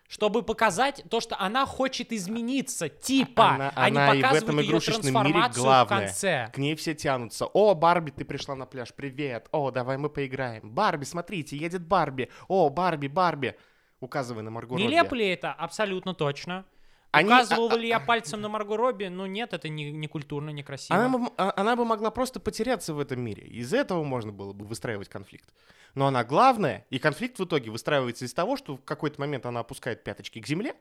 чтобы 0.08 0.44
показать 0.44 1.04
то, 1.10 1.20
что 1.20 1.36
она 1.38 1.66
хочет 1.66 2.14
измениться, 2.14 2.88
типа, 2.88 3.50
Она- 3.56 3.74
а 3.76 3.90
не 3.90 3.98
она 3.98 4.14
и 4.14 4.20
в 4.20 4.22
показывают 4.22 4.44
этом 4.46 4.60
ее 4.62 4.70
игрушечном 4.70 5.04
мире 5.04 5.12
трансформацию 5.12 5.64
главное. 5.64 5.84
в 5.84 5.90
конце. 6.08 6.50
К 6.54 6.58
ней 6.58 6.76
все 6.78 6.96
тянутся. 6.96 7.48
О, 7.48 7.76
Барби, 7.76 8.12
ты 8.12 8.24
пришла 8.24 8.56
на 8.56 8.66
пляж, 8.66 8.94
привет. 8.94 9.50
О, 9.52 9.72
давай 9.72 9.98
мы 9.98 10.10
поиграем. 10.10 10.70
Барби, 10.72 11.04
смотрите, 11.04 11.58
едет 11.58 11.86
Барби. 11.86 12.30
О, 12.48 12.70
Барби, 12.70 13.08
Барби. 13.08 13.58
Указывай 14.00 14.42
на 14.42 14.52
Марго 14.52 14.76
Нелепо 14.76 15.16
ли 15.16 15.28
это? 15.28 15.52
Абсолютно 15.52 16.14
точно. 16.14 16.64
Они- 17.12 17.30
Указывал 17.30 17.72
а- 17.72 17.78
ли 17.78 17.88
я 17.88 18.00
пальцем 18.00 18.42
на 18.42 18.50
Марго 18.50 18.78
Робби? 18.78 19.06
Ну 19.06 19.26
нет, 19.26 19.54
это 19.54 19.70
не, 19.70 19.92
не 19.92 20.08
культурно, 20.08 20.50
не 20.50 20.64
красиво. 20.64 21.00
Она 21.00 21.18
бы, 21.18 21.32
а- 21.38 21.54
она 21.56 21.76
бы 21.76 21.86
могла 21.86 22.12
просто 22.12 22.40
потеряться 22.40 22.94
в 22.94 23.00
этом 23.00 23.22
мире. 23.22 23.44
Из 23.48 23.74
этого 23.74 24.04
можно 24.04 24.32
было 24.32 24.54
бы 24.54 24.66
выстраивать 24.66 25.10
конфликт. 25.10 25.50
Но 25.96 26.08
она 26.08 26.24
главная, 26.24 26.86
и 26.90 27.00
конфликт 27.00 27.40
в 27.40 27.46
итоге 27.46 27.72
выстраивается 27.72 28.26
из 28.26 28.34
того, 28.34 28.58
что 28.58 28.78
в 28.78 28.84
какой-то 28.84 29.20
момент 29.20 29.46
она 29.46 29.62
опускает 29.62 30.04
пяточки 30.04 30.40
к 30.40 30.48
земле. 30.48 30.76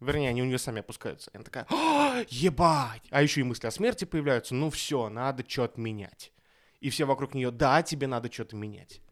Вернее, 0.00 0.30
они 0.30 0.42
у 0.42 0.46
нее 0.46 0.58
сами 0.58 0.80
опускаются. 0.80 1.30
И 1.32 1.36
она 1.36 1.44
такая, 1.44 1.66
«А, 1.68 2.22
ебать! 2.28 3.02
А 3.10 3.22
еще 3.22 3.40
и 3.40 3.44
мысли 3.44 3.66
о 3.66 3.70
смерти 3.70 4.06
появляются. 4.06 4.54
Ну 4.54 4.70
все, 4.70 5.10
надо 5.10 5.44
что-то 5.46 5.78
менять. 5.78 6.32
И 6.80 6.88
все 6.88 7.04
вокруг 7.04 7.34
нее, 7.34 7.50
да, 7.50 7.82
тебе 7.82 8.06
надо 8.06 8.32
что-то 8.32 8.56
менять. 8.56 9.02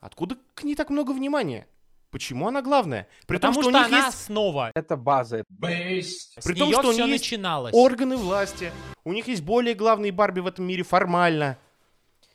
Откуда 0.00 0.36
к 0.54 0.64
ней 0.64 0.74
так 0.74 0.90
много 0.90 1.12
внимания? 1.12 1.68
Почему 2.14 2.46
она 2.46 2.62
главная? 2.62 3.08
При 3.26 3.38
Потому 3.38 3.54
том, 3.54 3.62
что, 3.64 3.70
что, 3.72 3.76
у 3.76 3.82
них 3.82 3.86
она 3.88 4.06
есть 4.06 4.14
основа. 4.20 4.70
Это 4.76 4.96
база. 4.96 5.38
С 5.38 6.44
При 6.44 6.54
том, 6.54 6.68
неё 6.68 6.78
что 6.78 6.90
у 6.90 6.92
есть 6.92 7.08
начиналось. 7.08 7.74
органы 7.74 8.16
власти. 8.16 8.70
У 9.02 9.12
них 9.12 9.26
есть 9.26 9.42
более 9.42 9.74
главные 9.74 10.12
Барби 10.12 10.38
в 10.38 10.46
этом 10.46 10.64
мире 10.64 10.84
формально, 10.84 11.58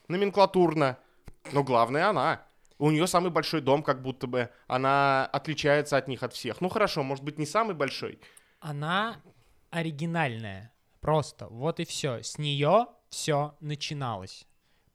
номенклатурно. 0.09 0.97
Но 1.53 1.63
главная 1.63 2.09
она. 2.09 2.41
У 2.77 2.91
нее 2.91 3.07
самый 3.07 3.31
большой 3.31 3.61
дом, 3.61 3.81
как 3.81 4.01
будто 4.01 4.27
бы. 4.27 4.49
Она 4.67 5.25
отличается 5.27 5.95
от 5.95 6.09
них 6.09 6.23
от 6.23 6.33
всех. 6.33 6.59
Ну 6.59 6.67
хорошо, 6.67 7.01
может 7.01 7.23
быть, 7.23 7.37
не 7.37 7.45
самый 7.45 7.73
большой. 7.73 8.19
Она 8.59 9.21
оригинальная. 9.69 10.73
Просто. 10.99 11.47
Вот 11.47 11.79
и 11.79 11.85
все. 11.85 12.21
С 12.21 12.37
нее 12.37 12.87
все 13.09 13.55
начиналось. 13.61 14.45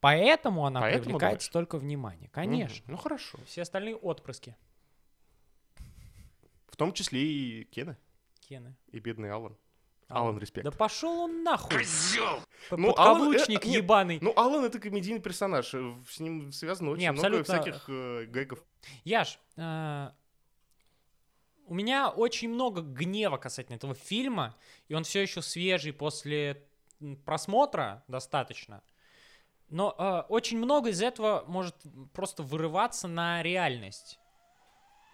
Поэтому 0.00 0.66
она 0.66 0.80
Поэтому, 0.82 1.04
привлекает 1.04 1.32
думаешь? 1.36 1.46
столько 1.46 1.78
внимания. 1.78 2.28
Конечно. 2.34 2.82
Мгм. 2.84 2.92
Ну 2.92 2.96
хорошо. 2.98 3.38
Все 3.46 3.62
остальные 3.62 3.96
отпрыски. 3.96 4.54
В 6.74 6.76
том 6.76 6.92
числе 6.92 7.20
и 7.22 7.64
Кена, 7.66 7.96
Кены. 8.40 8.74
и 8.90 8.98
бедный 8.98 9.30
Алан. 9.30 9.56
Алан. 10.08 10.40
Респект. 10.40 10.64
Да 10.64 10.72
пошел 10.72 11.20
он 11.20 11.44
нахуй. 11.44 11.78
П- 11.78 12.76
Ну, 12.76 12.92
Алан, 12.96 13.22
э, 13.22 13.26
Подкаблучник 13.36 13.64
нет, 13.64 13.76
ебаный. 13.76 14.18
Ну, 14.20 14.32
Алан 14.36 14.64
это 14.64 14.80
комедийный 14.80 15.20
персонаж. 15.20 15.72
э, 15.72 15.94
С 16.10 16.18
ним 16.18 16.50
связано 16.50 16.90
очень 16.90 17.02
Не, 17.02 17.12
много 17.12 17.38
абсолютно. 17.38 17.62
всяких 17.62 17.84
э, 17.88 18.24
гэгов. 18.26 18.58
Яш, 19.04 19.38
э, 19.56 20.10
у 21.66 21.74
меня 21.74 22.10
очень 22.10 22.48
много 22.48 22.80
гнева 22.82 23.36
касательно 23.36 23.76
этого 23.76 23.94
фильма, 23.94 24.56
и 24.88 24.94
он 24.94 25.04
все 25.04 25.22
еще 25.22 25.42
свежий 25.42 25.92
после 25.92 26.66
просмотра 27.24 28.02
достаточно. 28.08 28.82
Но 29.68 29.94
э, 29.96 30.22
очень 30.28 30.58
много 30.58 30.88
из 30.90 31.00
этого 31.00 31.44
может 31.46 31.76
просто 32.12 32.42
вырываться 32.42 33.06
на 33.06 33.44
реальность. 33.44 34.18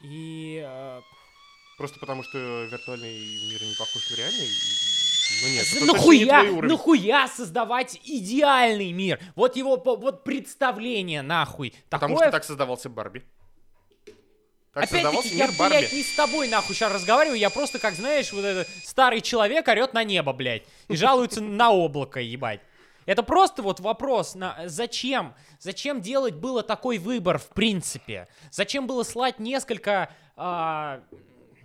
И 0.02 0.64
э, 0.66 1.00
Просто 1.80 1.98
потому, 1.98 2.22
что 2.22 2.36
виртуальный 2.64 3.18
мир 3.48 3.62
не 3.62 3.74
похож 3.74 4.10
на 4.10 4.16
реальный. 4.16 4.48
Ну 5.42 5.48
нет, 5.48 5.66
за- 5.66 5.80
не 5.80 5.86
нахуя, 5.86 6.40
твой 6.42 6.50
уровень. 6.58 6.72
нахуя 6.74 7.26
создавать 7.26 7.98
идеальный 8.04 8.92
мир? 8.92 9.18
Вот 9.34 9.56
его 9.56 9.78
вот 9.78 10.22
представление 10.22 11.22
нахуй. 11.22 11.72
Потому 11.88 12.16
Такое 12.16 12.28
что 12.28 12.32
так 12.32 12.44
создавался 12.44 12.90
Барби. 12.90 13.24
Так 14.74 14.84
Опять-таки, 14.84 15.02
создавался 15.04 15.34
я, 15.34 15.46
Барби. 15.58 15.78
блядь, 15.78 15.92
не 15.94 16.02
с 16.02 16.14
тобой 16.16 16.48
нахуй 16.48 16.74
сейчас 16.74 16.92
разговариваю, 16.92 17.38
я 17.38 17.48
просто, 17.48 17.78
как 17.78 17.94
знаешь, 17.94 18.30
вот 18.34 18.44
этот 18.44 18.68
старый 18.84 19.22
человек 19.22 19.66
орет 19.66 19.94
на 19.94 20.04
небо, 20.04 20.34
блядь, 20.34 20.64
и 20.88 20.96
жалуется 20.96 21.40
на 21.40 21.70
облако, 21.70 22.20
ебать. 22.20 22.60
Это 23.06 23.22
просто 23.22 23.62
вот 23.62 23.80
вопрос, 23.80 24.34
на, 24.34 24.54
зачем? 24.66 25.34
Зачем 25.58 26.02
делать 26.02 26.34
было 26.34 26.62
такой 26.62 26.98
выбор, 26.98 27.38
в 27.38 27.48
принципе? 27.48 28.28
Зачем 28.50 28.86
было 28.86 29.02
слать 29.02 29.38
несколько, 29.38 30.14
а, 30.36 31.00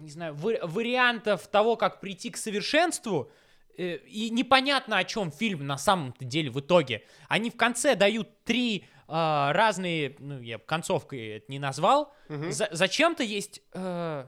не 0.05 0.11
знаю, 0.11 0.35
ва- 0.35 0.59
вариантов 0.63 1.47
того, 1.47 1.75
как 1.75 1.99
прийти 1.99 2.29
к 2.29 2.37
совершенству, 2.37 3.31
э, 3.77 3.97
и 4.07 4.29
непонятно, 4.29 4.97
о 4.99 5.03
чем 5.03 5.31
фильм 5.31 5.65
на 5.65 5.77
самом-то 5.77 6.23
деле 6.23 6.49
в 6.51 6.59
итоге. 6.59 7.03
Они 7.27 7.49
в 7.49 7.57
конце 7.57 7.95
дают 7.95 8.43
три 8.43 8.85
а, 9.07 9.53
разные, 9.53 10.15
ну, 10.19 10.39
я 10.41 10.57
концовкой 10.57 11.37
это 11.37 11.51
не 11.51 11.59
назвал. 11.59 12.11
За- 12.51 12.69
зачем-то 12.71 13.23
есть 13.23 13.61
э, 13.73 14.25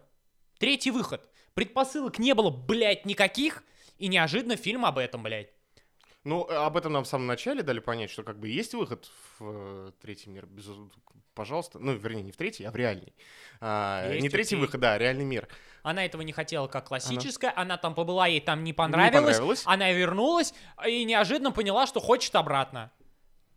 третий 0.59 0.91
выход. 0.91 1.27
Предпосылок 1.55 2.19
не 2.19 2.33
было, 2.35 2.49
блядь, 2.51 3.05
никаких, 3.05 3.63
и 3.97 4.07
неожиданно 4.07 4.55
фильм 4.55 4.85
об 4.85 4.97
этом, 4.99 5.23
блядь. 5.23 5.49
Ну, 6.27 6.45
э, 6.49 6.55
об 6.55 6.75
этом 6.75 6.91
нам 6.91 7.05
в 7.05 7.07
самом 7.07 7.25
начале 7.25 7.63
дали 7.63 7.79
понять, 7.79 8.11
что 8.11 8.21
как 8.21 8.37
бы 8.37 8.49
есть 8.49 8.73
выход 8.73 9.09
в 9.39 9.43
э, 9.45 9.91
третий 10.01 10.29
мир, 10.29 10.45
безусловно. 10.45 10.91
Пожалуйста. 11.33 11.79
Ну, 11.79 11.93
вернее, 11.93 12.21
не 12.23 12.33
в 12.33 12.35
третий, 12.35 12.65
а 12.65 12.71
в 12.71 12.75
реальный. 12.75 13.13
А, 13.61 14.09
Есть, 14.09 14.23
не 14.23 14.29
третий 14.29 14.55
окей. 14.55 14.65
выход, 14.65 14.81
да, 14.81 14.93
а 14.95 14.97
реальный 14.97 15.23
мир. 15.23 15.47
Она 15.83 16.03
этого 16.03 16.23
не 16.23 16.33
хотела 16.33 16.67
как 16.67 16.87
классическая, 16.89 17.53
она, 17.55 17.77
там 17.77 17.95
побыла, 17.95 18.27
ей 18.27 18.41
там 18.41 18.65
не 18.65 18.73
понравилось, 18.73 19.35
понравилось. 19.37 19.63
она 19.65 19.89
вернулась 19.93 20.53
и 20.85 21.05
неожиданно 21.05 21.51
поняла, 21.53 21.87
что 21.87 22.01
хочет 22.01 22.35
обратно. 22.35 22.91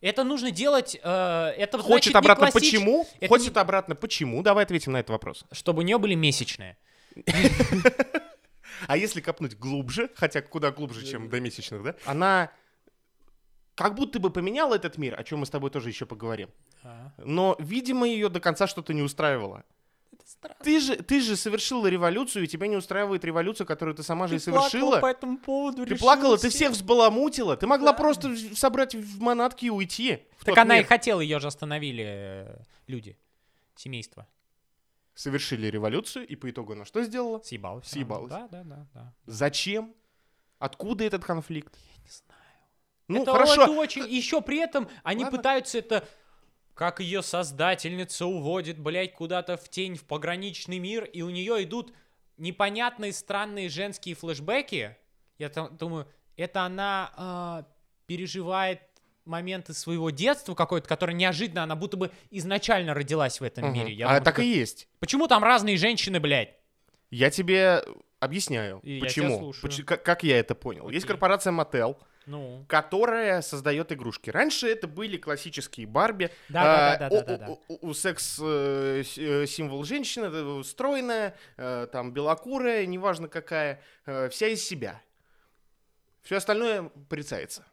Это 0.01 0.23
нужно 0.23 0.53
делать, 0.53 0.95
э, 0.95 1.09
это 1.57 1.79
Хочет 1.79 2.13
значит, 2.13 2.15
не 2.15 2.19
обратно 2.21 2.47
классич- 2.47 2.53
почему? 2.53 3.07
это 3.19 3.29
Хочет 3.35 3.57
обратно 3.57 3.97
почему? 3.97 4.43
Давай 4.45 4.65
ответим 4.65 4.93
на 4.93 4.99
этот 4.99 5.11
вопрос. 5.11 5.45
Чтобы 5.51 5.81
у 5.81 5.83
нее 5.83 5.99
были 5.99 6.15
месячные. 6.15 6.79
А 8.87 8.97
если 8.97 9.21
копнуть 9.21 9.59
глубже, 9.59 10.11
хотя 10.15 10.41
куда 10.41 10.71
глубже, 10.71 11.05
чем 11.05 11.29
до 11.29 11.41
месячных, 11.41 11.83
да? 11.83 11.95
Она 12.07 12.51
как 13.81 13.95
будто 13.95 14.19
бы 14.21 14.31
поменяла 14.31 14.75
этот 14.75 14.99
мир, 14.99 15.19
о 15.19 15.25
чем 15.25 15.39
мы 15.41 15.47
с 15.47 15.51
тобой 15.51 15.71
тоже 15.71 15.89
еще 15.89 16.05
поговорим. 16.05 16.51
Но, 17.19 17.57
видимо, 17.59 18.07
ее 18.07 18.29
до 18.29 18.39
конца 18.41 18.67
что-то 18.67 18.93
не 18.93 19.03
устраивало. 19.03 19.65
Ты 20.63 20.81
же, 20.81 20.97
ты 20.97 21.21
же 21.21 21.35
совершила 21.37 21.87
революцию, 21.87 22.45
и 22.45 22.47
тебя 22.47 22.67
не 22.67 22.77
устраивает 22.77 23.25
революция, 23.25 23.65
которую 23.65 23.95
ты 23.95 24.03
сама 24.03 24.29
же 24.29 24.37
и 24.37 24.39
совершила. 24.39 25.01
по 25.01 25.07
этому 25.07 25.39
поводу, 25.39 25.87
Ты 25.87 25.97
плакала, 25.97 26.37
ты 26.39 26.51
всех 26.51 26.73
взбаламутила. 26.73 27.57
Ты 27.57 27.67
могла 27.67 27.93
просто 27.93 28.29
в- 28.29 28.55
собрать 28.55 28.95
в 28.95 29.21
манатки 29.21 29.65
и 29.67 29.71
уйти. 29.71 30.19
Так 30.45 30.57
она 30.59 30.77
и 30.77 30.79
мир. 30.81 30.87
хотела, 30.87 31.21
ее 31.21 31.41
же 31.41 31.47
остановили 31.49 32.05
э, 32.07 32.57
люди, 32.87 33.19
семейство. 33.77 34.27
Совершили 35.15 35.67
революцию, 35.67 36.27
и 36.27 36.37
по 36.37 36.49
итогу 36.51 36.73
она 36.75 36.85
что 36.85 37.03
сделала? 37.03 37.41
Съебалась. 37.41 37.89
Съебалась. 37.89 38.31
Да, 38.31 38.47
да, 38.49 38.63
да, 38.63 38.87
да. 38.95 39.15
Зачем? 39.27 39.95
Откуда 40.59 41.05
этот 41.05 41.25
конфликт? 41.25 41.77
Ну, 43.11 43.23
это, 43.23 43.33
хорошо. 43.33 43.63
это 43.63 43.73
очень... 43.73 44.09
Еще 44.09 44.41
при 44.41 44.59
этом 44.59 44.89
они 45.03 45.25
Ладно. 45.25 45.39
пытаются 45.39 45.79
это... 45.79 46.07
Как 46.75 47.01
ее 47.01 47.23
создательница 47.23 48.25
уводит, 48.25 48.79
блядь, 48.79 49.13
куда-то 49.13 49.59
в 49.59 49.69
тень, 49.69 49.97
в 49.97 50.05
пограничный 50.05 50.79
мир, 50.79 51.05
и 51.05 51.21
у 51.21 51.29
нее 51.29 51.63
идут 51.65 51.93
непонятные 52.39 53.13
странные 53.13 53.69
женские 53.69 54.15
флешбеки. 54.15 54.97
Я 55.37 55.51
там 55.51 55.77
думаю, 55.77 56.09
это 56.37 56.63
она 56.63 57.13
а, 57.17 57.67
переживает 58.07 58.81
моменты 59.27 59.75
своего 59.75 60.09
детства 60.09 60.55
какое-то, 60.55 60.89
которое 60.89 61.13
неожиданно, 61.13 61.65
она 61.65 61.77
будто 61.77 61.99
бы 61.99 62.11
изначально 62.31 62.95
родилась 62.95 63.41
в 63.41 63.45
этом 63.45 63.65
Мгм. 63.67 63.75
мире. 63.75 63.93
Я 63.93 64.07
а 64.07 64.09
думаю, 64.09 64.25
так 64.25 64.35
и 64.35 64.43
такой, 64.43 64.47
есть. 64.49 64.89
Почему 65.01 65.29
там 65.29 65.45
разные 65.45 65.77
женщины, 65.77 66.19
блядь? 66.19 66.55
Я 67.11 67.31
тебе 67.31 67.85
объясняю, 68.21 68.81
И 68.83 68.95
я 68.95 68.99
тебя 69.01 69.07
почему. 69.09 69.39
слушаю. 69.39 69.63
Поч- 69.71 69.85
как, 69.85 70.03
как 70.03 70.23
я 70.23 70.39
это 70.39 70.55
понял. 70.55 70.89
Есть 70.89 71.05
Окей. 71.05 71.09
корпорация 71.15 71.53
Mattel, 71.53 71.97
Ну, 72.31 72.65
которая 72.69 73.43
создает 73.43 73.91
игрушки. 73.91 74.31
Раньше 74.31 74.69
это 74.69 74.87
были 74.87 75.17
классические 75.17 75.87
Барби. 75.89 76.31
Да, 76.49 76.63
А, 76.95 76.97
да, 76.97 77.09
да, 77.11 77.23
да, 77.25 77.37
да, 77.39 77.49
у- 77.51 77.61
у- 77.69 77.89
у- 77.89 77.95
секс 77.95 78.39
э, 78.41 79.03
э, 79.17 79.47
символ 79.47 79.83
женщины, 79.85 80.27
это 80.27 80.63
стройная, 80.63 81.37
э, 81.57 81.89
там 81.91 82.13
белокурая, 82.13 82.87
неважно 82.87 83.27
какая, 83.29 83.83
э, 84.07 84.29
вся 84.29 84.47
из 84.47 84.63
себя. 84.65 85.03
Все 86.23 86.37
остальное 86.37 86.91
порицается. 87.09 87.65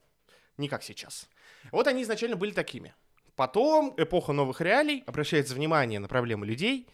Не 0.58 0.70
как 0.70 0.82
сейчас. 0.82 1.30
Вот 1.72 1.86
они 1.88 2.02
изначально 2.02 2.36
были 2.36 2.52
такими. 2.52 2.96
Потом 3.36 3.94
эпоха 3.98 4.34
новых 4.34 4.62
реалий, 4.62 5.04
обращается 5.06 5.54
внимание 5.54 6.00
на 6.00 6.08
проблемы 6.08 6.48
людей, 6.48 6.88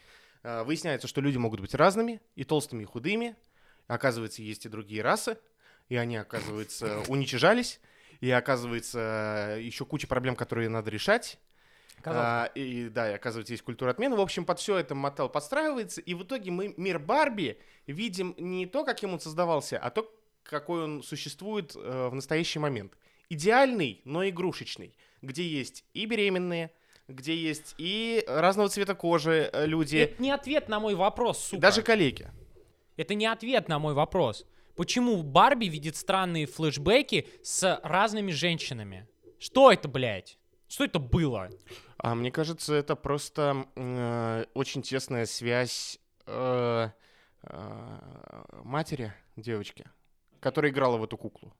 э, 0.43 0.63
выясняется, 0.63 1.07
что 1.07 1.21
люди 1.21 1.37
могут 1.37 1.61
быть 1.61 1.73
разными, 1.73 2.19
и 2.35 2.43
толстыми, 2.43 2.83
и 2.83 2.85
худыми. 2.85 3.37
Оказывается, 3.87 4.41
есть 4.41 4.65
и 4.65 4.69
другие 4.69 5.01
расы, 5.01 5.37
и 5.89 5.95
они, 5.95 6.17
оказывается, 6.17 7.01
уничижались, 7.07 7.79
и 8.21 8.29
оказывается, 8.31 9.57
еще 9.59 9.85
куча 9.85 10.07
проблем, 10.07 10.35
которые 10.35 10.69
надо 10.69 10.89
решать. 10.89 11.39
А, 12.05 12.45
и 12.55 12.89
да, 12.89 13.11
и 13.11 13.13
оказывается, 13.13 13.53
есть 13.53 13.63
культура 13.63 13.91
отмены. 13.91 14.15
В 14.15 14.21
общем, 14.21 14.45
под 14.45 14.59
все 14.59 14.77
это 14.77 14.95
мотел 14.95 15.29
подстраивается, 15.29 16.01
и 16.01 16.13
в 16.13 16.23
итоге 16.23 16.51
мы 16.51 16.73
мир 16.77 16.99
Барби 16.99 17.57
видим 17.87 18.35
не 18.37 18.65
то, 18.65 18.83
каким 18.83 19.13
он 19.13 19.19
создавался, 19.19 19.77
а 19.77 19.89
то, 19.89 20.11
какой 20.43 20.83
он 20.83 21.03
существует 21.03 21.75
э, 21.75 22.09
в 22.09 22.15
настоящий 22.15 22.59
момент. 22.59 22.97
Идеальный, 23.29 24.01
но 24.05 24.27
игрушечный, 24.27 24.95
где 25.21 25.47
есть 25.47 25.85
и 25.93 26.05
беременные, 26.05 26.71
где 27.07 27.35
есть 27.35 27.75
и 27.77 28.23
разного 28.27 28.69
цвета 28.69 28.95
кожи 28.95 29.49
э, 29.51 29.65
люди, 29.65 29.97
Это 29.97 30.21
не 30.21 30.31
ответ 30.31 30.69
на 30.69 30.79
мой 30.79 30.95
вопрос, 30.95 31.45
сука. 31.45 31.61
даже 31.61 31.81
коллеги. 31.81 32.29
Это 32.97 33.15
не 33.15 33.25
ответ 33.25 33.67
на 33.67 33.79
мой 33.79 33.93
вопрос. 33.93 34.45
Почему 34.75 35.21
Барби 35.21 35.65
видит 35.65 35.95
странные 35.95 36.47
флешбеки 36.47 37.27
с 37.43 37.79
разными 37.83 38.31
женщинами? 38.31 39.07
Что 39.37 39.71
это, 39.71 39.87
блядь? 39.87 40.39
Что 40.67 40.85
это 40.85 40.97
было? 40.97 41.49
А 41.97 42.15
мне 42.15 42.31
кажется, 42.31 42.73
это 42.73 42.95
просто 42.95 43.67
э, 43.75 44.45
очень 44.55 44.81
тесная 44.81 45.27
связь 45.27 45.99
э, 46.25 46.89
э, 47.43 48.43
матери 48.63 49.13
девочки, 49.35 49.85
которая 50.39 50.71
играла 50.71 50.97
в 50.97 51.03
эту 51.03 51.17
куклу. 51.17 51.53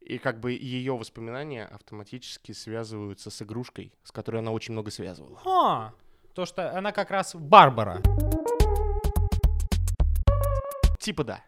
И 0.00 0.18
как 0.18 0.40
бы 0.40 0.52
ее 0.52 0.96
воспоминания 0.96 1.64
автоматически 1.64 2.50
связываются 2.52 3.30
с 3.30 3.40
игрушкой, 3.40 3.92
с 4.02 4.10
которой 4.10 4.38
она 4.38 4.50
очень 4.50 4.72
много 4.72 4.90
связывала. 4.90 5.38
Ха! 5.38 5.94
То, 6.34 6.44
что 6.44 6.76
она 6.76 6.90
как 6.90 7.10
раз 7.12 7.36
Барбара. 7.36 8.02
Типа 10.98 11.22
да. 11.22 11.44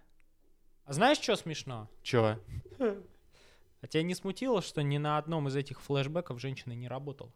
А 0.91 0.93
знаешь, 0.93 1.19
что 1.19 1.37
смешно? 1.37 1.89
Чё? 2.03 2.37
А 2.81 3.87
тебя 3.87 4.03
не 4.03 4.17
смутило, 4.17 4.61
что 4.61 4.83
ни 4.83 4.99
на 4.99 5.19
одном 5.19 5.47
из 5.47 5.55
этих 5.55 5.81
флешбеков 5.81 6.41
женщина 6.41 6.73
не 6.73 6.89
работала? 6.89 7.31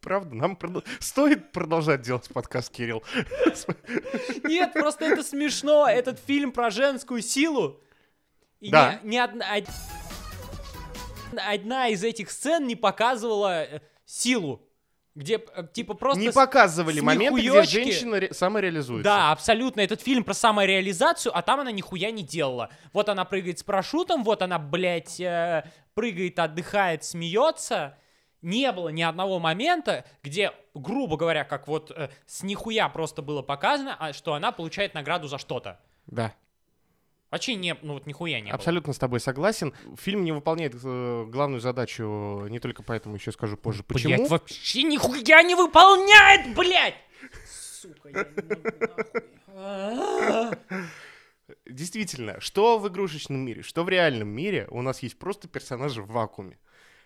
Правда, 0.00 0.34
нам 0.34 0.58
стоит 0.98 1.52
продолжать 1.52 2.02
делать 2.02 2.28
подкаст, 2.34 2.72
Кирилл. 2.72 3.04
Нет, 4.42 4.72
просто 4.72 5.04
это 5.04 5.22
смешно. 5.22 5.86
Этот 5.88 6.18
фильм 6.18 6.50
про 6.50 6.70
женскую 6.72 7.22
силу. 7.22 7.80
И 8.58 8.72
Да. 8.72 8.98
ни, 9.04 9.10
ни 9.10 9.16
одна, 9.18 9.56
од- 9.56 9.68
одна 11.46 11.86
из 11.90 12.02
этих 12.02 12.28
сцен 12.32 12.66
не 12.66 12.74
показывала 12.74 13.62
э, 13.66 13.80
силу. 14.04 14.68
Где, 15.16 15.42
э, 15.54 15.64
типа, 15.72 15.94
просто... 15.94 16.20
Не 16.20 16.30
показывали 16.30 17.00
моменты, 17.00 17.40
где 17.40 17.62
женщина 17.64 18.20
ре- 18.20 18.32
самореализуется. 18.32 19.04
Да, 19.04 19.32
абсолютно. 19.32 19.80
Этот 19.80 20.00
фильм 20.00 20.22
про 20.22 20.34
самореализацию, 20.34 21.36
а 21.36 21.42
там 21.42 21.60
она 21.60 21.72
нихуя 21.72 22.10
не 22.12 22.22
делала. 22.22 22.70
Вот 22.92 23.08
она 23.08 23.24
прыгает 23.24 23.58
с 23.58 23.62
парашютом, 23.64 24.22
вот 24.22 24.40
она, 24.42 24.58
блядь, 24.58 25.20
э, 25.20 25.64
прыгает, 25.94 26.38
отдыхает, 26.38 27.02
смеется. 27.04 27.98
Не 28.40 28.70
было 28.72 28.88
ни 28.88 29.02
одного 29.02 29.38
момента, 29.38 30.04
где, 30.22 30.52
грубо 30.74 31.16
говоря, 31.16 31.44
как 31.44 31.66
вот 31.68 31.90
э, 31.90 32.08
с 32.26 32.42
нихуя 32.42 32.88
просто 32.88 33.20
было 33.20 33.42
показано, 33.42 33.96
а 33.98 34.12
что 34.12 34.34
она 34.34 34.52
получает 34.52 34.94
награду 34.94 35.26
за 35.28 35.38
что-то. 35.38 35.80
Да. 36.06 36.32
Вообще 37.30 37.54
не, 37.54 37.76
ну 37.82 37.94
вот 37.94 38.06
нихуя 38.06 38.40
не 38.40 38.46
было. 38.46 38.54
Абсолютно 38.54 38.92
с 38.92 38.98
тобой 38.98 39.20
согласен. 39.20 39.72
Фильм 39.96 40.24
не 40.24 40.32
выполняет 40.32 40.74
э, 40.82 41.24
главную 41.28 41.60
задачу, 41.60 42.46
не 42.48 42.58
только 42.58 42.82
поэтому 42.82 43.14
еще 43.14 43.30
скажу 43.30 43.56
позже. 43.56 43.84
Почему? 43.84 44.16
Блядь, 44.16 44.30
вообще 44.30 44.82
нихуя 44.82 45.42
не 45.42 45.54
выполняет, 45.54 46.56
блядь! 46.56 46.96
Сука, 47.46 48.08
я 48.08 48.24
не. 49.54 50.58
Действительно, 51.66 52.40
что 52.40 52.78
в 52.78 52.88
игрушечном 52.88 53.40
мире, 53.40 53.62
что 53.62 53.84
в 53.84 53.88
реальном 53.88 54.28
мире, 54.28 54.66
у 54.70 54.82
нас 54.82 55.02
есть 55.02 55.18
просто 55.18 55.48
персонажи 55.48 56.02
в 56.02 56.10
вакууме. 56.10 56.58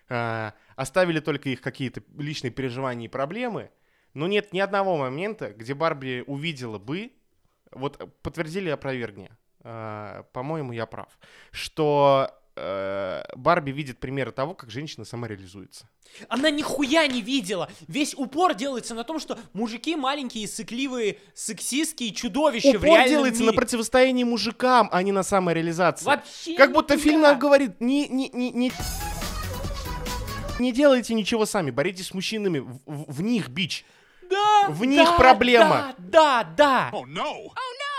А, 0.07 0.53
оставили 0.75 1.19
только 1.19 1.49
их 1.49 1.61
какие-то 1.61 2.01
личные 2.17 2.51
переживания 2.51 3.05
и 3.05 3.11
проблемы, 3.11 3.69
но 4.13 4.27
нет 4.27 4.53
ни 4.53 4.59
одного 4.59 4.97
момента, 4.97 5.51
где 5.51 5.73
Барби 5.73 6.23
увидела 6.27 6.79
бы, 6.79 7.11
вот 7.71 8.01
э, 8.01 8.07
подтвердили 8.21 8.69
и 8.69 8.71
опровергни, 8.71 9.29
а, 9.29 9.35
по-моему, 10.31 10.71
я 10.73 10.85
прав, 10.85 11.07
что 11.51 12.29
э, 12.55 13.23
Барби 13.35 13.71
видит 13.71 13.99
примеры 13.99 14.31
того, 14.31 14.53
как 14.53 14.69
женщина 14.69 15.05
самореализуется. 15.05 15.89
Она 16.29 16.51
нихуя 16.51 17.07
не 17.07 17.21
видела. 17.21 17.69
Весь 17.87 18.13
упор 18.13 18.53
делается 18.53 18.93
на 18.93 19.03
том, 19.03 19.19
что 19.19 19.37
мужики 19.53 19.95
маленькие, 19.95 20.47
сыкливые, 20.47 21.17
сексистские 21.33 22.11
чудовища 22.13 22.73
в 22.73 22.75
Упор 22.83 22.89
реальном 22.89 23.09
делается 23.09 23.41
на 23.41 23.47
мире. 23.47 23.57
противостоянии 23.57 24.23
мужикам, 24.23 24.87
а 24.91 25.01
не 25.01 25.11
на 25.11 25.23
самореализации. 25.23 26.05
Вообще 26.05 26.55
Как 26.55 26.71
будто 26.71 26.95
фильм 26.97 27.15
нифига. 27.17 27.31
нам 27.31 27.39
говорит, 27.39 27.81
не, 27.81 28.07
не, 28.07 28.29
не, 28.29 28.51
не, 28.51 28.71
не 30.59 30.71
делайте 30.71 31.13
ничего 31.15 31.45
сами, 31.45 31.71
боритесь 31.71 32.07
с 32.07 32.13
мужчинами, 32.13 32.59
в, 32.59 32.79
в- 32.85 33.11
в 33.13 33.21
них 33.21 33.49
бич. 33.49 33.83
Да, 34.29 34.67
в 34.69 34.85
них 34.85 35.05
да, 35.05 35.17
проблема. 35.17 35.93
Да, 35.97 36.43
да, 36.43 36.89
да. 36.91 36.91
Oh 36.93 37.03
no! 37.03 37.47
Oh 37.47 37.51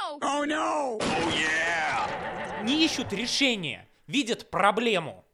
no! 0.07 0.19
Oh 0.21 0.45
no! 0.45 0.99
Oh 0.99 1.33
yeah! 1.33 2.63
Не 2.65 2.85
ищут 2.85 3.13
решения, 3.13 3.87
видят 4.07 4.51
проблему. 4.51 5.25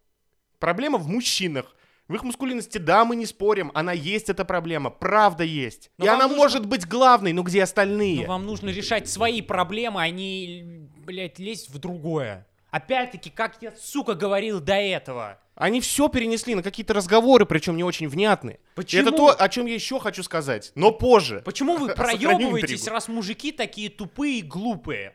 Проблема 0.59 0.99
в 0.99 1.09
мужчинах. 1.09 1.75
В 2.09 2.15
их 2.15 2.25
мускулинности, 2.25 2.79
да, 2.79 3.05
мы 3.05 3.17
не 3.17 3.25
спорим, 3.27 3.71
она 3.75 3.93
есть 3.93 4.29
эта 4.29 4.45
проблема, 4.45 4.91
правда 4.91 5.45
есть. 5.45 5.91
Но 5.99 6.05
И 6.05 6.09
она 6.09 6.25
нужно- 6.27 6.37
может 6.37 6.67
быть 6.67 6.87
главной, 6.87 7.33
но 7.33 7.43
где 7.43 7.63
остальные? 7.63 8.23
Но 8.23 8.29
вам 8.29 8.45
нужно 8.45 8.69
решать 8.69 9.09
свои 9.09 9.41
проблемы, 9.41 10.03
а 10.03 10.11
не, 10.11 10.89
блядь, 11.07 11.39
лезть 11.39 11.71
в 11.71 11.79
другое. 11.79 12.47
Опять-таки, 12.71 13.31
как 13.31 13.57
я, 13.63 13.73
сука, 13.81 14.15
говорил 14.15 14.61
до 14.61 14.75
этого. 14.75 15.39
Они 15.55 15.81
все 15.81 16.09
перенесли 16.09 16.55
на 16.55 16.63
какие-то 16.63 16.95
разговоры, 16.95 17.45
причем 17.45 17.77
не 17.77 17.85
очень 17.85 18.09
внятные. 18.09 18.57
И 18.57 18.59
Почему? 18.75 19.03
это 19.03 19.17
то, 19.17 19.29
о 19.31 19.49
чем 19.49 19.67
я 19.67 19.75
еще 19.75 20.01
хочу 20.01 20.23
сказать, 20.23 20.73
но 20.75 20.93
позже. 20.93 21.43
Почему 21.45 21.77
вы 21.77 21.95
проебываетесь, 21.95 22.89
раз 22.89 23.09
мужики 23.09 23.53
такие 23.53 23.91
тупые 23.91 24.39
и 24.39 24.43
глупые? 24.43 25.15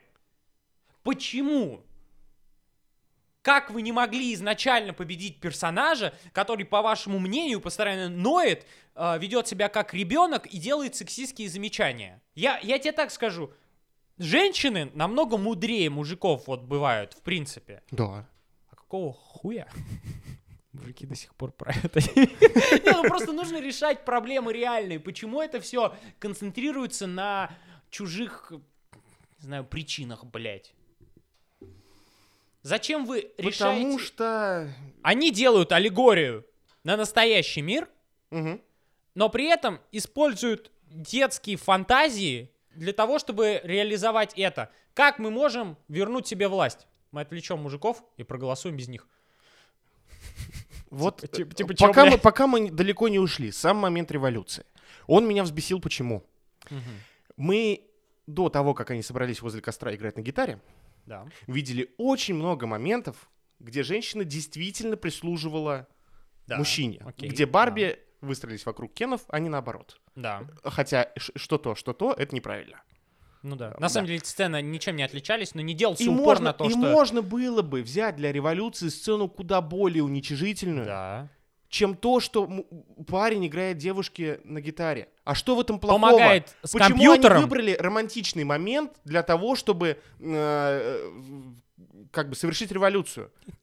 Почему? 1.02 1.84
Как 3.42 3.70
вы 3.70 3.82
не 3.82 3.92
могли 3.92 4.34
изначально 4.34 4.92
победить 4.92 5.40
персонажа, 5.40 6.14
который, 6.32 6.64
по 6.66 6.82
вашему 6.82 7.18
мнению, 7.18 7.60
постоянно 7.60 8.08
ноет, 8.08 8.66
э, 8.94 9.18
ведет 9.18 9.48
себя 9.48 9.68
как 9.68 9.94
ребенок 9.94 10.46
и 10.46 10.58
делает 10.58 10.96
сексистские 10.96 11.48
замечания? 11.48 12.20
Я, 12.34 12.58
я 12.62 12.78
тебе 12.78 12.92
так 12.92 13.10
скажу. 13.10 13.52
Женщины 14.18 14.90
намного 14.94 15.38
мудрее 15.38 15.88
мужиков 15.88 16.46
вот 16.46 16.62
бывают, 16.62 17.14
в 17.14 17.22
принципе. 17.22 17.82
Да. 17.90 18.28
Какого 18.88 19.12
хуя? 19.12 19.68
Мужики 20.72 21.04
до 21.04 21.14
сих 21.14 21.34
пор 21.34 21.52
про 21.52 21.72
это. 21.72 22.00
Не, 22.16 22.92
ну 22.92 23.02
просто 23.02 23.32
нужно 23.32 23.60
решать 23.60 24.06
проблемы 24.06 24.50
реальные. 24.54 24.98
Почему 24.98 25.42
это 25.42 25.60
все 25.60 25.94
концентрируется 26.18 27.06
на 27.06 27.50
чужих, 27.90 28.50
не 28.50 29.44
знаю, 29.44 29.64
причинах, 29.66 30.24
блядь? 30.24 30.72
Зачем 32.62 33.04
вы 33.04 33.30
решаете... 33.36 33.82
Потому 33.82 33.98
что... 33.98 34.72
Они 35.02 35.30
делают 35.32 35.72
аллегорию 35.72 36.46
на 36.82 36.96
настоящий 36.96 37.60
мир, 37.60 37.90
Мгм. 38.30 38.62
но 39.14 39.28
при 39.28 39.48
этом 39.48 39.80
используют 39.92 40.70
детские 40.86 41.58
фантазии 41.58 42.50
для 42.74 42.94
того, 42.94 43.18
чтобы 43.18 43.60
реализовать 43.64 44.32
это. 44.38 44.70
Как 44.94 45.18
мы 45.18 45.30
можем 45.30 45.76
вернуть 45.88 46.26
себе 46.26 46.48
власть? 46.48 46.86
Мы 47.12 47.20
отвлечем 47.22 47.58
мужиков 47.58 48.02
и 48.16 48.22
проголосуем 48.24 48.76
без 48.76 48.88
них. 48.88 49.06
Вот 50.90 51.20
Типа- 51.30 51.54
типа 51.54 51.74
чё, 51.74 51.88
пока, 51.88 52.04
мы, 52.06 52.18
пока 52.18 52.46
мы 52.46 52.70
далеко 52.70 53.08
не 53.08 53.18
ушли, 53.18 53.52
сам 53.52 53.76
момент 53.76 54.10
революции. 54.10 54.64
Он 55.06 55.26
меня 55.28 55.42
взбесил 55.42 55.80
почему? 55.80 56.24
Мы 57.36 57.84
до 58.26 58.48
того, 58.48 58.74
как 58.74 58.90
они 58.90 59.02
собрались 59.02 59.42
возле 59.42 59.60
костра 59.60 59.94
играть 59.94 60.16
на 60.16 60.22
гитаре, 60.22 60.60
Да. 61.06 61.26
видели 61.46 61.94
очень 61.98 62.34
много 62.34 62.66
моментов, 62.66 63.30
где 63.58 63.82
женщина 63.82 64.24
действительно 64.24 64.96
прислуживала 64.96 65.86
Да, 66.46 66.56
мужчине. 66.58 67.00
окей, 67.04 67.28
где 67.28 67.46
Барби 67.46 67.98
выстроились 68.20 68.66
вокруг 68.66 68.92
Кенов, 68.92 69.22
а 69.28 69.38
не 69.38 69.48
наоборот. 69.48 70.00
Да. 70.14 70.46
Хотя 70.64 71.12
что 71.16 71.58
то, 71.58 71.74
что 71.74 71.92
то, 71.92 72.12
это 72.12 72.34
неправильно. 72.34 72.82
Ну 73.48 73.56
да. 73.56 73.70
Да. 73.70 73.76
На 73.80 73.88
самом 73.88 74.06
деле 74.08 74.20
сцены 74.20 74.60
ничем 74.60 74.96
не 74.96 75.02
отличались, 75.02 75.54
но 75.54 75.60
не 75.62 75.72
делался 75.74 76.02
И, 76.04 76.08
упор 76.08 76.24
можно, 76.24 76.44
на 76.44 76.52
то, 76.52 76.64
и 76.66 76.70
что... 76.70 76.78
можно 76.78 77.22
было 77.22 77.62
бы 77.62 77.82
взять 77.82 78.16
для 78.16 78.30
революции 78.30 78.88
сцену 78.88 79.28
куда 79.28 79.60
более 79.62 80.02
уничижительную, 80.04 80.84
Да. 80.84 81.28
чем 81.68 81.96
то, 81.96 82.20
что 82.20 82.48
парень 83.06 83.46
играет 83.46 83.78
девушке 83.78 84.40
на 84.44 84.60
гитаре. 84.60 85.08
А 85.24 85.34
что 85.34 85.56
в 85.56 85.60
этом 85.60 85.78
плохого? 85.80 86.02
Помогает 86.10 86.54
с 86.62 86.72
Почему 86.72 86.88
компьютером. 86.90 87.36
они 87.38 87.44
выбрали 87.44 87.76
романтичный 87.78 88.44
момент 88.44 88.92
для 89.04 89.22
того, 89.22 89.54
чтобы 89.56 89.88
э, 89.88 89.96
э, 90.20 91.10
как 92.10 92.28
бы 92.28 92.36
совершить 92.36 92.70
революцию? 92.70 93.30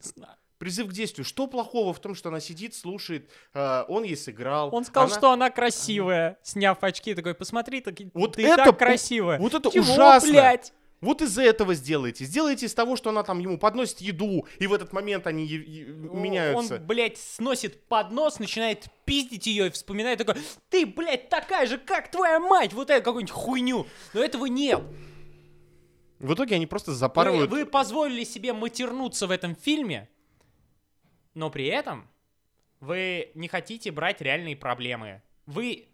Призыв 0.65 0.88
к 0.88 0.93
действию. 0.93 1.25
Что 1.25 1.45
плохого 1.45 1.93
в 1.93 1.99
том, 1.99 2.15
что 2.15 2.30
она 2.30 2.39
сидит, 2.39 2.73
слушает, 2.73 3.30
э, 3.54 3.84
он 3.88 4.01
ей 4.04 4.17
сыграл. 4.17 4.73
Он 4.73 4.84
сказал, 4.84 5.06
она- 5.10 5.15
что 5.15 5.32
она 5.32 5.49
красивая, 5.51 6.39
сняв 6.41 6.80
очки, 6.84 7.13
такой, 7.13 7.36
посмотри, 7.36 7.82
так, 7.82 7.93
Вот 8.15 8.34
ты 8.38 8.47
это 8.47 8.63
так 8.65 8.80
красивая. 8.80 9.38
вот 9.38 9.54
это 9.54 9.69
Чего, 9.69 9.84
ужасно. 9.93 10.28
блядь? 10.32 10.73
Вот 11.01 11.21
из-за 11.21 11.43
этого 11.43 11.75
сделайте. 11.75 12.25
Сделайте 12.25 12.65
из 12.65 12.73
того, 12.73 12.95
что 12.95 13.12
она 13.12 13.21
там 13.21 13.38
ему 13.38 13.60
подносит 13.60 14.01
еду, 14.01 14.47
и 14.58 14.65
в 14.65 14.73
этот 14.73 14.91
момент 14.91 15.28
они 15.28 15.45
е- 15.45 15.86
меняются. 15.86 16.78
Он, 16.78 16.84
блядь, 16.88 17.19
сносит 17.19 17.86
поднос, 17.88 18.39
начинает 18.39 18.86
пиздить 19.06 19.45
ее 19.45 19.67
и 19.67 19.69
вспоминает 19.69 20.17
такой, 20.17 20.34
ты, 20.69 20.88
блядь, 20.88 21.30
такая 21.30 21.67
же, 21.67 21.78
как 21.78 22.10
твоя 22.10 22.39
мать, 22.39 22.73
вот 22.73 22.89
это 22.89 23.04
какую-нибудь 23.04 23.32
хуйню. 23.36 23.86
Но 24.15 24.23
этого 24.23 24.47
нет. 24.47 24.82
В 26.17 26.34
итоге 26.34 26.56
они 26.56 26.65
просто 26.65 26.89
Вы, 26.89 26.97
запарывают. 26.97 27.51
вы 27.51 27.67
позволили 27.67 28.23
себе 28.23 28.54
матернуться 28.54 29.28
в 29.28 29.32
этом 29.32 29.56
фильме, 29.56 30.10
но 31.36 31.52
при 31.52 31.65
этом 31.67 32.08
вы 32.80 33.32
не 33.36 33.48
хотите 33.48 33.91
брать 33.91 34.21
реальные 34.21 34.56
проблемы. 34.58 35.21
Вы 35.45 35.88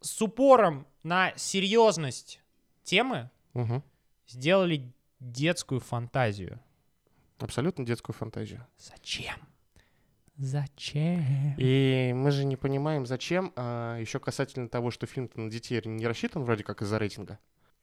с 0.00 0.22
упором 0.22 0.86
на 1.02 1.32
серьезность 1.36 2.40
темы 2.84 3.30
Мгм. 3.54 3.82
сделали 4.28 4.92
детскую 5.20 5.80
фантазию. 5.80 6.60
Абсолютно 7.38 7.84
детскую 7.84 8.14
фантазию. 8.14 8.66
Зачем? 8.78 9.34
Зачем? 10.36 11.54
И 11.58 12.12
мы 12.14 12.30
же 12.30 12.44
не 12.44 12.56
понимаем, 12.56 13.06
зачем. 13.06 13.52
еще 13.56 14.18
касательно 14.18 14.68
того, 14.68 14.90
что 14.90 15.06
фильм 15.06 15.30
на 15.34 15.50
детей 15.50 15.80
не 15.84 16.06
рассчитан 16.06 16.42
вроде 16.44 16.64
как 16.64 16.82
из-за 16.82 16.98
рейтинга. 16.98 17.38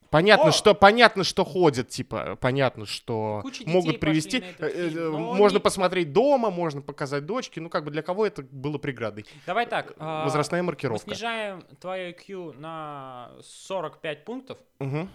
Понятно, 0.10 0.50
О! 0.50 0.52
что 0.52 0.74
понятно, 0.74 1.24
что 1.24 1.46
ходят, 1.46 1.90
типа, 1.90 2.36
понятно, 2.42 2.86
что 2.86 3.40
Куча 3.44 3.64
могут 3.68 4.00
привести. 4.00 4.40
э, 4.40 4.54
э, 4.60 4.90
фильм, 4.90 5.14
можно 5.14 5.58
не- 5.58 5.62
посмотреть 5.62 6.12
дома, 6.14 6.50
можно 6.50 6.82
показать 6.82 7.26
дочке. 7.26 7.62
Ну, 7.62 7.70
как 7.70 7.84
бы 7.86 7.92
для 7.92 8.02
кого 8.02 8.26
это 8.26 8.42
было 8.42 8.78
преградой? 8.80 9.26
Давай 9.46 9.66
так. 9.68 9.94
а, 9.98 10.24
Возрастная 10.24 10.62
Мы 10.64 10.68
маркировка. 10.68 11.06
снижаем 11.10 11.62
твое 11.80 12.12
IQ 12.14 12.54
на 12.60 13.32
45 13.44 14.26
пунктов. 14.26 14.58
Мгм. 14.80 15.10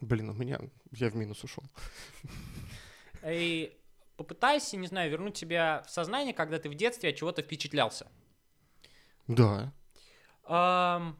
Блин, 0.00 0.28
у 0.30 0.34
меня 0.34 0.60
я 0.92 1.08
в 1.10 1.16
минус 1.16 1.42
ушел. 1.42 1.64
И 3.26 3.76
попытайся, 4.16 4.76
не 4.76 4.86
знаю, 4.86 5.10
вернуть 5.10 5.36
себя 5.36 5.82
в 5.86 5.90
сознание, 5.90 6.32
когда 6.32 6.58
ты 6.58 6.68
в 6.68 6.74
детстве 6.74 7.10
от 7.10 7.16
чего-то 7.16 7.42
впечатлялся. 7.42 8.06
Да. 9.26 9.72
Ам, 10.44 11.18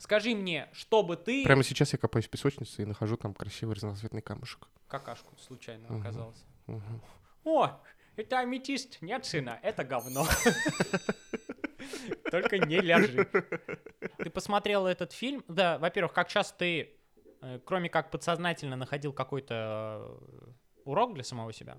скажи 0.00 0.34
мне, 0.34 0.68
что 0.72 1.02
бы 1.02 1.16
ты... 1.16 1.44
Прямо 1.44 1.62
сейчас 1.62 1.92
я 1.92 1.98
копаюсь 1.98 2.26
в 2.26 2.30
песочнице 2.30 2.82
и 2.82 2.86
нахожу 2.86 3.16
там 3.16 3.34
красивый 3.34 3.74
разноцветный 3.76 4.22
камушек. 4.22 4.66
Какашку 4.88 5.36
случайно 5.38 5.86
Мгм. 5.88 6.00
оказалось. 6.00 6.44
Мгм. 6.66 7.02
О, 7.44 7.80
это 8.16 8.40
аметист. 8.40 9.00
Нет, 9.00 9.24
сына, 9.24 9.58
это 9.62 9.84
говно. 9.84 10.26
Только 12.30 12.58
не 12.58 12.80
ляжи. 12.80 13.26
Ты 14.18 14.30
посмотрел 14.30 14.86
этот 14.86 15.12
фильм? 15.12 15.44
Да, 15.48 15.78
во-первых, 15.78 16.12
как 16.12 16.28
часто 16.28 16.58
ты, 16.58 16.90
э, 17.42 17.58
кроме 17.64 17.88
как 17.88 18.10
подсознательно, 18.10 18.76
находил 18.76 19.12
какой-то 19.12 20.18
э, 20.20 20.50
урок 20.84 21.14
для 21.14 21.24
самого 21.24 21.52
себя? 21.52 21.78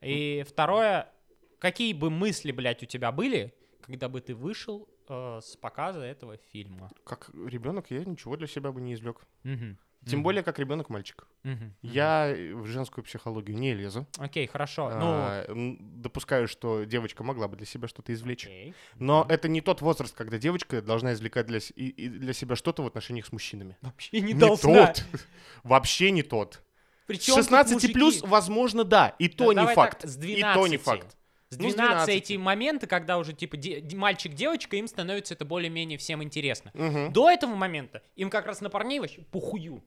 И 0.00 0.44
второе, 0.48 1.12
какие 1.58 1.92
бы 1.92 2.10
мысли, 2.10 2.52
блядь, 2.52 2.82
у 2.82 2.86
тебя 2.86 3.12
были, 3.12 3.54
когда 3.82 4.08
бы 4.08 4.20
ты 4.20 4.34
вышел 4.34 4.88
э, 5.10 5.40
с 5.42 5.56
показа 5.56 6.00
этого 6.02 6.36
фильма? 6.52 6.90
Как 7.04 7.30
ребенок 7.46 7.90
я 7.90 8.04
ничего 8.04 8.36
для 8.36 8.46
себя 8.46 8.72
бы 8.72 8.80
не 8.80 8.94
извлек. 8.94 9.18
Мгм. 9.42 9.76
Тем 10.06 10.20
Мгм. 10.20 10.22
более, 10.24 10.42
как 10.42 10.58
ребенок-мальчик. 10.58 11.26
Мгм. 11.42 11.56
Мгм. 11.56 11.74
Я 11.82 12.34
в 12.54 12.64
женскую 12.66 13.04
психологию 13.04 13.54
не 13.58 13.74
лезу. 13.74 14.06
Окей, 14.16 14.46
хорошо. 14.46 14.88
Ну, 14.88 15.06
А, 15.12 15.44
м, 15.46 15.76
допускаю, 16.00 16.48
что 16.48 16.84
девочка 16.84 17.22
могла 17.22 17.48
бы 17.48 17.56
для 17.58 17.66
себя 17.66 17.86
что-то 17.86 18.14
извлечь. 18.14 18.46
окей. 18.46 18.74
Но 18.98 19.26
это 19.28 19.48
не 19.48 19.60
тот 19.60 19.82
возраст, 19.82 20.14
когда 20.14 20.38
девочка 20.38 20.80
должна 20.80 21.12
извлекать 21.12 21.46
для, 21.48 21.58
и- 21.58 21.88
и 21.88 22.08
для 22.08 22.32
себя 22.32 22.56
что-то 22.56 22.82
в 22.82 22.86
отношениях 22.86 23.26
с 23.26 23.32
мужчинами. 23.32 23.76
Вообще 23.82 24.20
не, 24.22 24.32
Не 24.32 24.40
должна. 24.40 24.86
тот. 24.86 25.04
Вообще 25.64 26.10
не 26.12 26.22
тот. 26.22 26.62
Причем 27.06 27.32
С 27.34 27.36
тут 27.36 27.44
16 27.44 27.74
мужики? 27.74 27.92
плюс, 27.92 28.22
возможно, 28.22 28.84
да. 28.84 29.14
И 29.18 29.28
то 29.28 29.52
Да 29.52 29.62
не 29.68 29.74
факт. 29.74 30.00
так, 30.02 30.10
с 30.10 30.16
И 30.16 30.40
то 30.40 30.66
не 30.66 30.78
12. 30.78 30.80
факт. 30.82 31.16
С 31.52 31.58
Ну, 31.58 31.68
с 31.68 31.74
12, 31.74 32.06
12. 32.06 32.14
эти 32.16 32.36
моменты, 32.36 32.86
когда 32.86 33.18
уже 33.18 33.32
типа 33.32 33.56
де- 33.56 33.82
мальчик-девочка, 33.96 34.76
им 34.76 34.86
становится 34.86 35.34
это 35.34 35.44
более-менее 35.44 35.98
всем 35.98 36.22
интересно. 36.22 36.70
Мгм. 36.74 37.12
До 37.12 37.28
этого 37.28 37.56
момента 37.56 38.02
им 38.14 38.30
как 38.30 38.46
раз 38.46 38.60
на 38.60 38.70
парней 38.70 39.00
вообще 39.00 39.22
похую. 39.22 39.82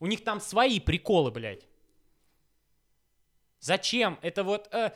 У 0.00 0.06
них 0.06 0.22
там 0.22 0.38
свои 0.40 0.78
приколы, 0.78 1.30
блядь. 1.30 1.66
Зачем? 3.60 4.18
Это 4.22 4.44
вот 4.44 4.68
э, 4.72 4.90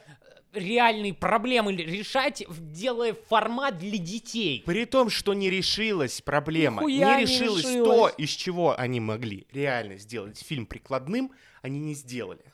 реальные 0.52 1.14
проблемы 1.14 1.74
решать, 1.76 2.44
делая 2.48 3.14
формат 3.14 3.78
для 3.78 3.98
детей. 3.98 4.62
При 4.66 4.84
том, 4.84 5.08
что 5.10 5.32
не 5.34 5.48
решилась 5.50 6.20
проблема, 6.20 6.76
Нихуя 6.82 7.16
не 7.18 7.24
не 7.24 7.30
решилось 7.32 7.62
то, 7.62 7.68
решилась. 7.70 8.14
из 8.18 8.30
чего 8.30 8.78
они 8.78 9.00
могли 9.00 9.46
реально 9.52 9.96
сделать 9.98 10.38
фильм 10.42 10.66
прикладным, 10.66 11.32
они 11.62 11.78
не 11.80 11.94
сделали. 11.94 12.44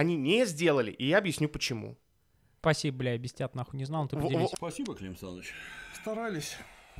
Они 0.00 0.16
не 0.16 0.46
сделали, 0.46 0.90
и 0.92 1.04
я 1.06 1.18
объясню 1.18 1.46
почему. 1.46 1.98
Спасибо, 2.60 2.96
бля, 2.96 3.18
тебя 3.18 3.50
нахуй 3.52 3.78
не 3.78 3.84
знал, 3.84 4.08
ты 4.08 4.16
В- 4.16 4.22
поделись. 4.22 4.48
Спасибо, 4.56 4.94
Клим 4.94 5.14
Саныч. 5.14 5.52
Старались. 5.94 6.56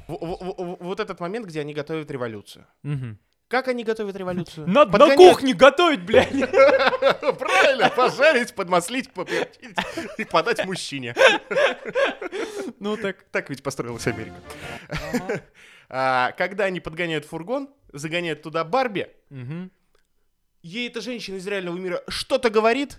В- 0.07 0.13
в- 0.13 0.55
в- 0.59 0.77
Вот 0.85 1.01
этот 1.01 1.19
момент, 1.19 1.47
где 1.47 1.63
они 1.63 1.73
готовят 1.73 2.11
революцию. 2.11 2.67
Мгм. 2.83 3.19
Как 3.49 3.69
они 3.69 3.85
готовят 3.85 4.17
революцию? 4.17 4.69
Надо 4.69 4.93
Под 4.93 5.01
на 5.01 5.09
конец- 5.09 5.31
кухне 5.33 5.55
готовить, 5.55 6.03
блядь. 6.03 6.29
Правильно, 7.39 7.89
пожарить, 7.89 8.55
подмаслить, 8.55 9.11
поперчить 9.15 9.75
и 10.19 10.25
подать 10.27 10.67
мужчине. 10.67 11.15
Ну 12.81 12.99
так. 12.99 13.23
Так 13.33 13.49
ведь 13.49 13.63
построилась 13.63 14.07
Америка. 14.07 14.37
А, 15.93 16.31
Когда 16.33 16.65
они 16.67 16.79
подгоняют 16.81 17.25
фургон, 17.25 17.69
загоняют 17.95 18.43
туда 18.43 18.63
Барби. 18.63 19.09
Ей 20.62 20.88
эта 20.88 21.01
женщина 21.01 21.37
из 21.37 21.46
реального 21.46 21.77
мира 21.77 22.03
что-то 22.09 22.51
говорит, 22.51 22.99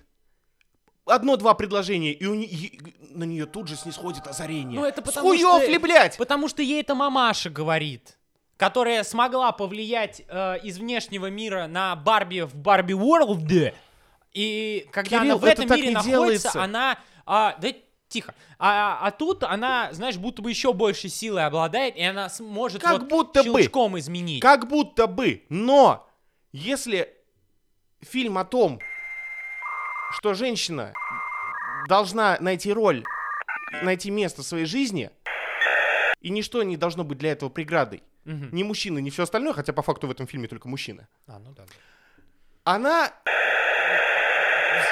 одно-два 1.06 1.54
предложения, 1.54 2.13
и 2.13 2.26
у 2.26 2.36
не- 2.36 2.45
е- 2.47 2.80
на 3.10 3.24
нее 3.24 3.45
тут 3.45 3.67
же 3.67 3.76
снисходит 3.76 4.28
озарение. 4.28 4.80
Ну, 4.80 4.86
это 4.86 5.02
потому 5.02 5.34
Схуёв 5.34 5.62
что- 5.63 5.71
ли, 5.71 5.78
блядь? 5.78 6.17
Потому 6.17 6.47
что 6.47 6.62
ей 6.62 6.82
это 6.82 6.95
мамаша 6.95 7.50
говорит, 7.50 8.17
которая 8.58 9.04
смогла 9.04 9.52
повлиять 9.52 10.21
э, 10.28 10.60
из 10.63 10.78
внешнего 10.78 11.30
мира 11.30 11.67
на 11.67 11.95
Барби 11.95 12.41
в 12.41 12.56
Барби 12.56 12.93
World. 12.93 13.74
И 14.34 14.88
когда 14.91 15.19
Кирилл, 15.19 15.32
она 15.34 15.38
в 15.38 15.43
это 15.43 15.54
этом 15.63 15.67
так 15.67 15.78
мире 15.78 15.91
находится, 15.91 16.10
делается. 16.54 16.63
она... 16.63 16.97
а, 17.26 17.58
да 17.60 17.69
тихо. 18.08 18.34
А, 18.60 19.00
а 19.02 19.12
тут 19.12 19.43
она, 19.43 19.89
знаешь, 19.93 20.17
будто 20.17 20.41
бы 20.41 20.50
еще 20.50 20.71
больше 20.74 21.10
силы 21.10 21.41
обладает, 21.41 21.95
и 21.97 22.02
она 22.04 22.30
сможет 22.30 22.82
Как 22.82 23.00
вот 23.00 23.10
будто 23.10 23.43
бы. 23.43 23.60
щелчком 23.62 23.97
изменить. 24.00 24.41
Как 24.41 24.67
будто 24.69 25.08
бы. 25.08 25.43
Но 25.50 26.08
если 26.54 27.13
фильм 28.02 28.38
о 28.38 28.46
том, 28.46 28.80
что 30.12 30.34
женщина 30.34 30.94
должна 31.88 32.38
найти 32.40 32.74
роль, 32.74 33.04
найти 33.82 34.12
место 34.12 34.42
в 34.42 34.46
своей 34.46 34.66
жизни, 34.66 35.10
и 36.20 36.30
ничто 36.30 36.62
не 36.64 36.78
должно 36.78 37.04
быть 37.04 37.18
для 37.18 37.32
этого 37.32 37.50
преградой, 37.50 38.04
Мгм. 38.26 38.50
ни 38.52 38.64
мужчина, 38.64 39.00
ни 39.00 39.10
все 39.10 39.24
остальное, 39.24 39.54
хотя 39.54 39.74
по 39.74 39.82
факту 39.82 40.08
в 40.08 40.12
этом 40.12 40.28
фильме 40.28 40.48
только 40.48 40.68
мужчина, 40.68 41.08
А, 41.28 41.40
ну 41.40 41.52
да. 41.54 41.66
она... 42.64 43.12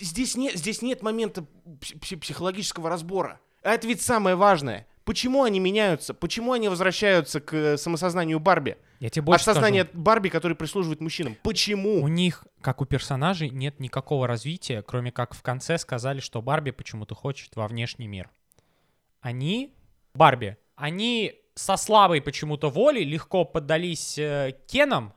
Здесь 0.01 0.35
нет, 0.35 0.55
здесь 0.55 0.81
нет 0.81 1.01
момента 1.01 1.41
пси- 1.65 1.99
пси- 1.99 2.17
психологического 2.19 2.89
разбора. 2.89 3.39
А 3.63 3.73
это 3.73 3.87
ведь 3.87 4.01
самое 4.01 4.35
важное. 4.35 4.87
Почему 5.09 5.41
они 5.41 5.59
меняются? 5.59 6.13
Почему 6.13 6.53
они 6.53 6.69
возвращаются 6.69 7.41
к 7.41 7.51
э, 7.51 7.77
самосознанию 7.77 8.39
Барби? 8.39 8.77
Я 8.99 9.09
тебе 9.09 9.21
От 9.21 9.25
больше 9.25 9.43
сознания 9.43 9.85
скажу. 9.85 9.99
Барби, 9.99 10.29
который 10.29 10.55
прислуживает 10.55 11.01
мужчинам. 11.01 11.35
Почему? 11.41 12.03
У 12.03 12.07
них, 12.07 12.45
как 12.61 12.79
у 12.79 12.85
персонажей, 12.85 13.49
нет 13.49 13.79
никакого 13.79 14.27
развития, 14.27 14.83
кроме 14.83 15.11
как 15.11 15.33
в 15.33 15.41
конце 15.41 15.79
сказали, 15.79 16.19
что 16.19 16.43
Барби 16.43 16.69
почему-то 16.69 17.15
хочет 17.15 17.55
во 17.55 17.67
внешний 17.67 18.07
мир. 18.07 18.29
Они, 19.19 19.73
Барби, 20.13 20.57
они 20.75 21.41
со 21.55 21.75
слабой 21.75 22.21
почему-то 22.21 22.69
волей 22.69 23.03
легко 23.03 23.45
поддались 23.45 24.15
э, 24.19 24.53
Кенам, 24.67 25.15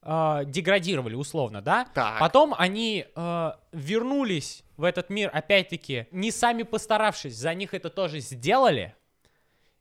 э, 0.00 0.44
деградировали 0.46 1.16
условно, 1.16 1.60
да? 1.60 1.86
Так. 1.92 2.18
Потом 2.18 2.54
они 2.56 3.04
э, 3.14 3.52
вернулись 3.72 4.64
в 4.78 4.84
этот 4.84 5.10
мир, 5.10 5.28
опять-таки, 5.34 6.06
не 6.12 6.30
сами 6.30 6.62
постаравшись, 6.62 7.36
за 7.36 7.52
них 7.52 7.74
это 7.74 7.90
тоже 7.90 8.20
сделали. 8.20 8.96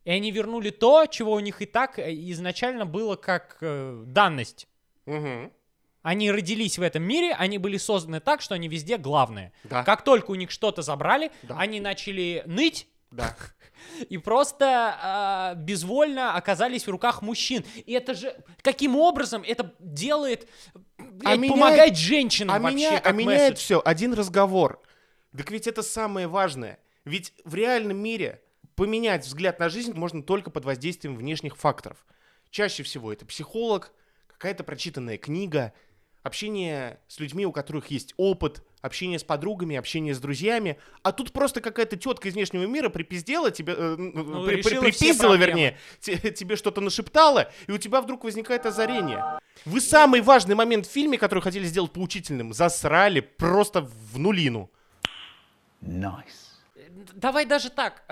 И 0.03 0.09
они 0.11 0.31
вернули 0.31 0.69
то, 0.71 1.05
чего 1.05 1.33
у 1.33 1.39
них 1.39 1.61
и 1.61 1.65
так 1.65 1.99
э, 1.99 2.13
изначально 2.31 2.85
было 2.85 3.15
как 3.15 3.57
э, 3.61 4.03
данность. 4.07 4.67
Мгм. 5.05 5.51
Они 6.01 6.31
родились 6.31 6.79
в 6.79 6.81
этом 6.81 7.03
мире, 7.03 7.33
они 7.33 7.59
были 7.59 7.77
созданы 7.77 8.19
так, 8.19 8.41
что 8.41 8.55
они 8.55 8.67
везде 8.67 8.97
главные. 8.97 9.53
Да. 9.63 9.83
Как 9.83 10.03
только 10.03 10.31
у 10.31 10.35
них 10.35 10.49
что-то 10.49 10.81
забрали, 10.81 11.31
Да. 11.43 11.57
они 11.59 11.79
начали 11.79 12.41
ныть 12.47 12.87
Да. 13.11 13.35
и 14.09 14.17
просто 14.17 14.95
а, 14.99 15.53
безвольно 15.55 16.35
оказались 16.35 16.87
в 16.87 16.89
руках 16.89 17.21
мужчин. 17.21 17.63
И 17.85 17.93
это 17.93 18.15
же 18.15 18.35
каким 18.63 18.95
образом 18.95 19.43
это 19.45 19.75
делает, 19.79 20.49
блядь, 20.97 21.37
меняет- 21.37 21.49
помогает 21.51 21.97
женщинам 21.97 22.55
А, 22.55 22.59
вообще 22.59 22.75
меня, 22.75 22.91
как 22.97 23.05
а 23.07 23.11
меняет 23.11 23.51
месседж? 23.51 23.63
все 23.63 23.81
один 23.85 24.13
разговор. 24.13 24.81
Так 25.37 25.51
ведь 25.51 25.67
это 25.67 25.83
самое 25.83 26.27
важное. 26.27 26.79
Ведь 27.05 27.33
в 27.45 27.53
реальном 27.53 27.97
мире 27.97 28.40
поменять 28.75 29.25
взгляд 29.25 29.59
на 29.59 29.69
жизнь 29.69 29.93
можно 29.93 30.23
только 30.23 30.49
под 30.49 30.65
воздействием 30.65 31.15
внешних 31.15 31.57
факторов. 31.57 32.05
Чаще 32.49 32.83
всего 32.83 33.11
это 33.13 33.25
психолог, 33.25 33.93
какая-то 34.27 34.63
прочитанная 34.63 35.17
книга, 35.17 35.73
общение 36.23 36.99
с 37.07 37.19
людьми, 37.19 37.45
у 37.45 37.51
которых 37.51 37.87
есть 37.87 38.13
опыт, 38.17 38.63
общение 38.81 39.19
с 39.19 39.23
подругами, 39.23 39.75
общение 39.75 40.13
с 40.13 40.19
друзьями. 40.19 40.77
А 41.03 41.11
тут 41.11 41.31
просто 41.31 41.61
какая-то 41.61 41.97
тетка 41.97 42.27
из 42.27 42.33
внешнего 42.33 42.65
мира 42.65 42.89
припиздела 42.89 43.51
тебе, 43.51 43.73
э, 43.77 43.95
ну, 43.97 44.43
при- 44.45 44.55
при- 44.61 44.61
припиздила, 44.81 45.33
вернее, 45.47 45.77
те- 45.99 46.17
тебе 46.31 46.55
что-то 46.55 46.81
нашептала, 46.81 47.51
и 47.67 47.71
у 47.71 47.77
тебя 47.77 48.01
вдруг 48.01 48.23
возникает 48.23 48.65
озарение. 48.65 49.39
Вы 49.65 49.81
самый 49.81 50.21
важный 50.21 50.55
момент 50.55 50.87
в 50.87 50.91
фильме, 50.91 51.17
который 51.17 51.39
хотели 51.41 51.65
сделать 51.65 51.91
поучительным, 51.91 52.53
засрали 52.53 53.19
просто 53.19 53.81
в 53.81 54.17
нулину. 54.17 54.69
Давай 57.13 57.45
даже 57.45 57.69
так. 57.69 58.03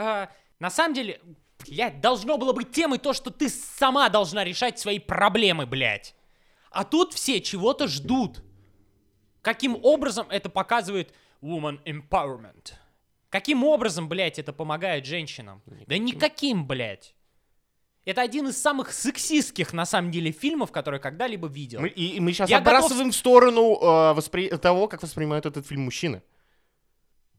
На 0.59 0.69
самом 0.69 0.93
деле, 0.93 1.21
блядь, 1.65 2.01
должно 2.01 2.37
было 2.37 2.53
быть 2.53 2.71
темой 2.71 2.99
то, 2.99 3.13
что 3.13 3.31
ты 3.31 3.49
сама 3.49 4.09
должна 4.09 4.43
решать 4.43 4.79
свои 4.79 4.99
проблемы, 4.99 5.65
блядь. 5.65 6.15
А 6.71 6.83
тут 6.83 7.13
все 7.13 7.41
чего-то 7.41 7.87
ждут. 7.87 8.43
Каким 9.41 9.77
образом 9.83 10.27
это 10.29 10.49
показывает 10.49 11.13
woman 11.41 11.81
empowerment? 11.85 12.73
Каким 13.29 13.63
образом, 13.63 14.09
блядь, 14.09 14.39
это 14.39 14.53
помогает 14.53 15.05
женщинам? 15.05 15.61
Да 15.87 15.97
никаким, 15.97 16.67
блядь. 16.67 17.15
Это 18.05 18.21
один 18.21 18.47
из 18.47 18.59
самых 18.59 18.91
сексистских, 18.91 19.71
на 19.71 19.85
самом 19.85 20.09
деле, 20.09 20.31
фильмов, 20.31 20.71
которые 20.71 20.99
когда-либо 20.99 21.47
видел. 21.47 21.81
Мы, 21.81 21.89
и, 21.89 22.15
и 22.15 22.19
мы 22.19 22.31
сейчас 22.31 22.49
Я 22.49 22.59
готов 22.59 22.85
отбрасываем 22.85 23.11
в 23.11 23.15
сторону 23.15 23.75
э, 23.75 24.13
воспри- 24.13 24.57
того, 24.57 24.87
как 24.87 25.03
воспринимают 25.03 25.45
этот 25.45 25.67
фильм 25.67 25.81
мужчины. 25.81 26.23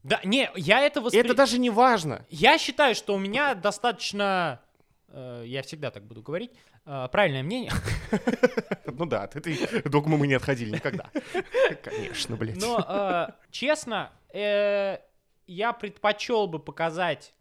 Да, 0.03 0.21
не, 0.25 0.51
я 0.57 0.81
это 0.81 1.01
воспри... 1.01 1.21
это 1.21 1.35
даже 1.35 1.59
не 1.59 1.71
важно. 1.71 2.25
Я 2.31 2.57
считаю, 2.59 2.95
что 2.95 3.15
у 3.15 3.19
меня 3.19 3.55
достаточно... 3.55 4.61
э, 5.09 5.43
я 5.47 5.63
всегда 5.63 5.91
так 5.91 6.05
буду 6.05 6.23
говорить. 6.23 6.53
э, 6.87 7.09
правильное 7.13 7.43
мнение. 7.43 7.73
Ну 8.93 9.07
да, 9.07 9.23
от 9.23 9.37
этой 9.37 9.57
догмы 9.85 10.19
мы 10.19 10.27
не 10.27 10.35
отходили 10.35 10.71
никогда. 10.73 11.11
Конечно, 11.83 12.37
блядь. 12.37 12.61
Но, 12.61 12.85
э, 12.87 13.29
честно, 13.51 14.11
э, 14.33 14.99
я 15.47 15.73
предпочел 15.73 16.47
бы 16.49 16.59
показать 16.59 17.33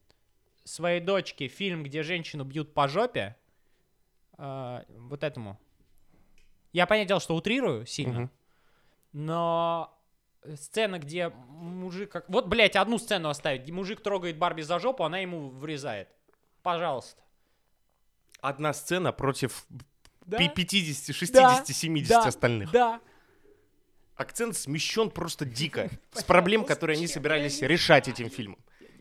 своей 0.63 1.01
дочке 1.01 1.47
фильм, 1.47 1.83
где 1.83 2.03
женщину 2.03 2.43
бьют 2.43 2.73
по 2.73 2.87
жопе. 2.87 3.35
э, 4.37 4.83
вот 4.89 5.23
этому. 5.23 5.57
Я, 6.71 6.85
понятное 6.85 7.07
дело, 7.07 7.19
что 7.19 7.35
утрирую 7.35 7.85
сильно. 7.87 8.29
Но 9.11 9.97
сцена, 10.55 10.99
где 10.99 11.29
мужик... 11.49 12.11
Как... 12.11 12.29
Вот, 12.29 12.47
блядь, 12.47 12.75
одну 12.75 12.97
сцену 12.97 13.29
оставить. 13.29 13.69
Мужик 13.71 14.01
трогает 14.01 14.37
Барби 14.37 14.61
за 14.61 14.79
жопу, 14.79 15.03
она 15.03 15.19
ему 15.19 15.49
врезает. 15.49 16.09
Пожалуйста. 16.63 17.21
Одна 18.41 18.73
сцена 18.73 19.11
против 19.11 19.65
Да? 20.25 20.37
пи- 20.37 20.49
50, 20.49 21.15
60, 21.15 21.33
Да, 21.33 21.65
70 21.65 22.09
да, 22.09 22.23
остальных. 22.25 22.71
Да. 22.71 22.99
Акцент 24.15 24.55
смещен 24.57 25.09
просто 25.09 25.45
дико. 25.45 25.89
С 26.13 26.23
проблем, 26.23 26.65
которые 26.65 26.97
они 26.97 27.07
собирались 27.07 27.61
решать 27.61 28.07
этим 28.07 28.29
фильмом. 28.29 28.59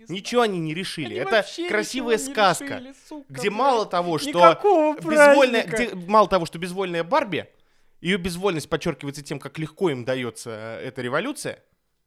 Ничего 0.09 0.41
они 0.43 0.59
не 0.59 0.73
решили. 0.75 1.19
Они 1.19 1.31
Это 1.31 1.45
красивая 1.69 2.17
сказка, 2.19 2.79
решили, 2.79 2.95
сука, 3.09 3.27
где 3.29 3.51
блядь. 3.51 3.59
мало 3.59 3.85
того, 3.87 4.17
что 4.19 4.29
Никакого 4.31 4.95
безвольная, 4.97 5.65
праздника. 5.65 5.95
где 5.97 6.07
мало 6.09 6.29
того, 6.29 6.47
что 6.47 6.59
безвольная 6.59 7.05
Барби, 7.05 7.47
ее 8.01 8.17
безвольность 8.17 8.69
подчеркивается 8.69 9.23
тем, 9.23 9.39
как 9.39 9.59
легко 9.59 9.91
им 9.91 10.05
дается 10.05 10.51
э, 10.51 10.87
эта 10.87 11.03
революция, 11.03 11.63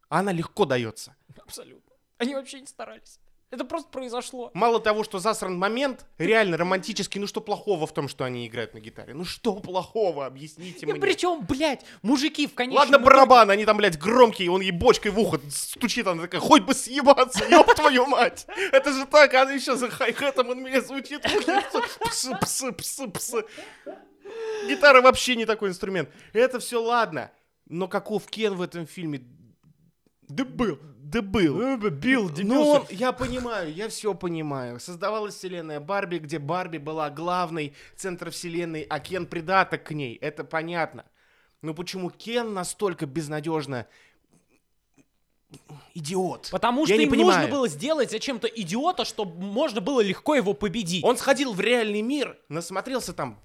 а 0.10 0.20
она 0.20 0.32
легко 0.32 0.66
дается. 0.66 1.16
Абсолютно. 1.42 1.92
Они 2.18 2.36
вообще 2.36 2.60
не 2.62 2.68
старались. 2.68 3.20
Это 3.52 3.66
просто 3.66 3.90
произошло. 3.90 4.50
Мало 4.54 4.80
того, 4.80 5.04
что 5.04 5.20
засран 5.20 5.58
момент, 5.58 6.06
реально 6.18 6.56
романтический, 6.56 7.20
ну 7.20 7.28
что 7.28 7.42
плохого 7.42 7.86
в 7.86 7.94
том, 7.94 8.08
что 8.08 8.24
они 8.24 8.48
играют 8.48 8.74
на 8.74 8.80
гитаре? 8.80 9.14
Ну 9.14 9.26
что 9.26 9.56
плохого, 9.56 10.26
объясните 10.26 10.86
И 10.86 10.90
мне. 10.90 11.02
причем, 11.02 11.46
блядь, 11.46 11.84
мужики 12.02 12.48
в 12.48 12.54
конечном 12.54 12.80
Ладно, 12.80 13.00
барабан, 13.00 13.50
они 13.52 13.66
там, 13.66 13.76
блядь, 13.76 14.00
громкие, 14.00 14.50
он 14.50 14.62
ей 14.62 14.72
бочкой 14.72 15.12
в 15.12 15.20
ухо 15.20 15.42
стучит, 15.50 16.08
она 16.08 16.22
такая, 16.22 16.40
хоть 16.40 16.62
бы 16.64 16.74
съебаться, 16.74 17.44
ёб 17.50 17.76
твою 17.76 18.06
мать. 18.06 18.46
Это 18.72 18.94
же 18.94 19.06
так, 19.06 19.34
она 19.34 19.52
еще 19.52 19.76
за 19.76 19.90
хай-хэтом, 19.90 20.50
он 20.50 20.64
меня 20.64 20.80
звучит, 20.80 21.22
псы, 21.22 22.32
псы, 22.40 22.72
псы, 22.72 23.08
псы. 23.10 23.44
Гитара 24.68 25.02
вообще 25.02 25.36
не 25.36 25.46
такой 25.46 25.70
инструмент. 25.70 26.10
Это 26.34 26.60
все 26.60 26.82
ладно, 26.82 27.32
но 27.68 27.88
каков 27.88 28.28
Кен 28.28 28.56
в 28.56 28.62
этом 28.62 28.86
фильме? 28.86 29.24
Да 30.28 30.46
был. 30.46 30.80
Да 30.98 31.22
был. 31.22 31.78
Бил, 31.90 32.32
Ну, 32.44 32.68
он- 32.70 32.86
я 32.90 33.12
понимаю, 33.12 33.74
я 33.74 33.90
все 33.90 34.14
понимаю. 34.14 34.80
Создавалась 34.80 35.36
вселенная 35.36 35.82
Барби, 35.82 36.20
где 36.20 36.40
Барби 36.40 36.78
была 36.78 37.10
главной, 37.10 37.74
центр 37.98 38.30
вселенной, 38.32 38.84
а 38.90 39.00
Кен 39.02 39.26
придаток 39.26 39.84
к 39.84 39.92
ней. 39.92 40.16
Это 40.16 40.46
понятно. 40.46 41.04
Но 41.62 41.74
почему 41.74 42.10
Кен 42.10 42.54
настолько 42.54 43.06
безнадежно 43.08 43.88
идиот? 45.94 46.50
Потому 46.52 46.82
Я 46.82 46.88
что 46.88 46.98
не 46.98 47.04
им 47.06 47.10
понимаю. 47.12 47.40
нужно 47.42 47.52
было 47.56 47.68
сделать 47.68 48.10
зачем-то 48.12 48.48
идиота, 48.48 49.04
чтобы 49.06 49.42
можно 49.44 49.82
было 49.82 50.02
легко 50.02 50.36
его 50.36 50.54
победить. 50.54 51.04
Он 51.04 51.18
сходил 51.18 51.54
в 51.54 51.60
реальный 51.60 52.02
мир, 52.02 52.38
насмотрелся 52.50 53.14
там 53.14 53.40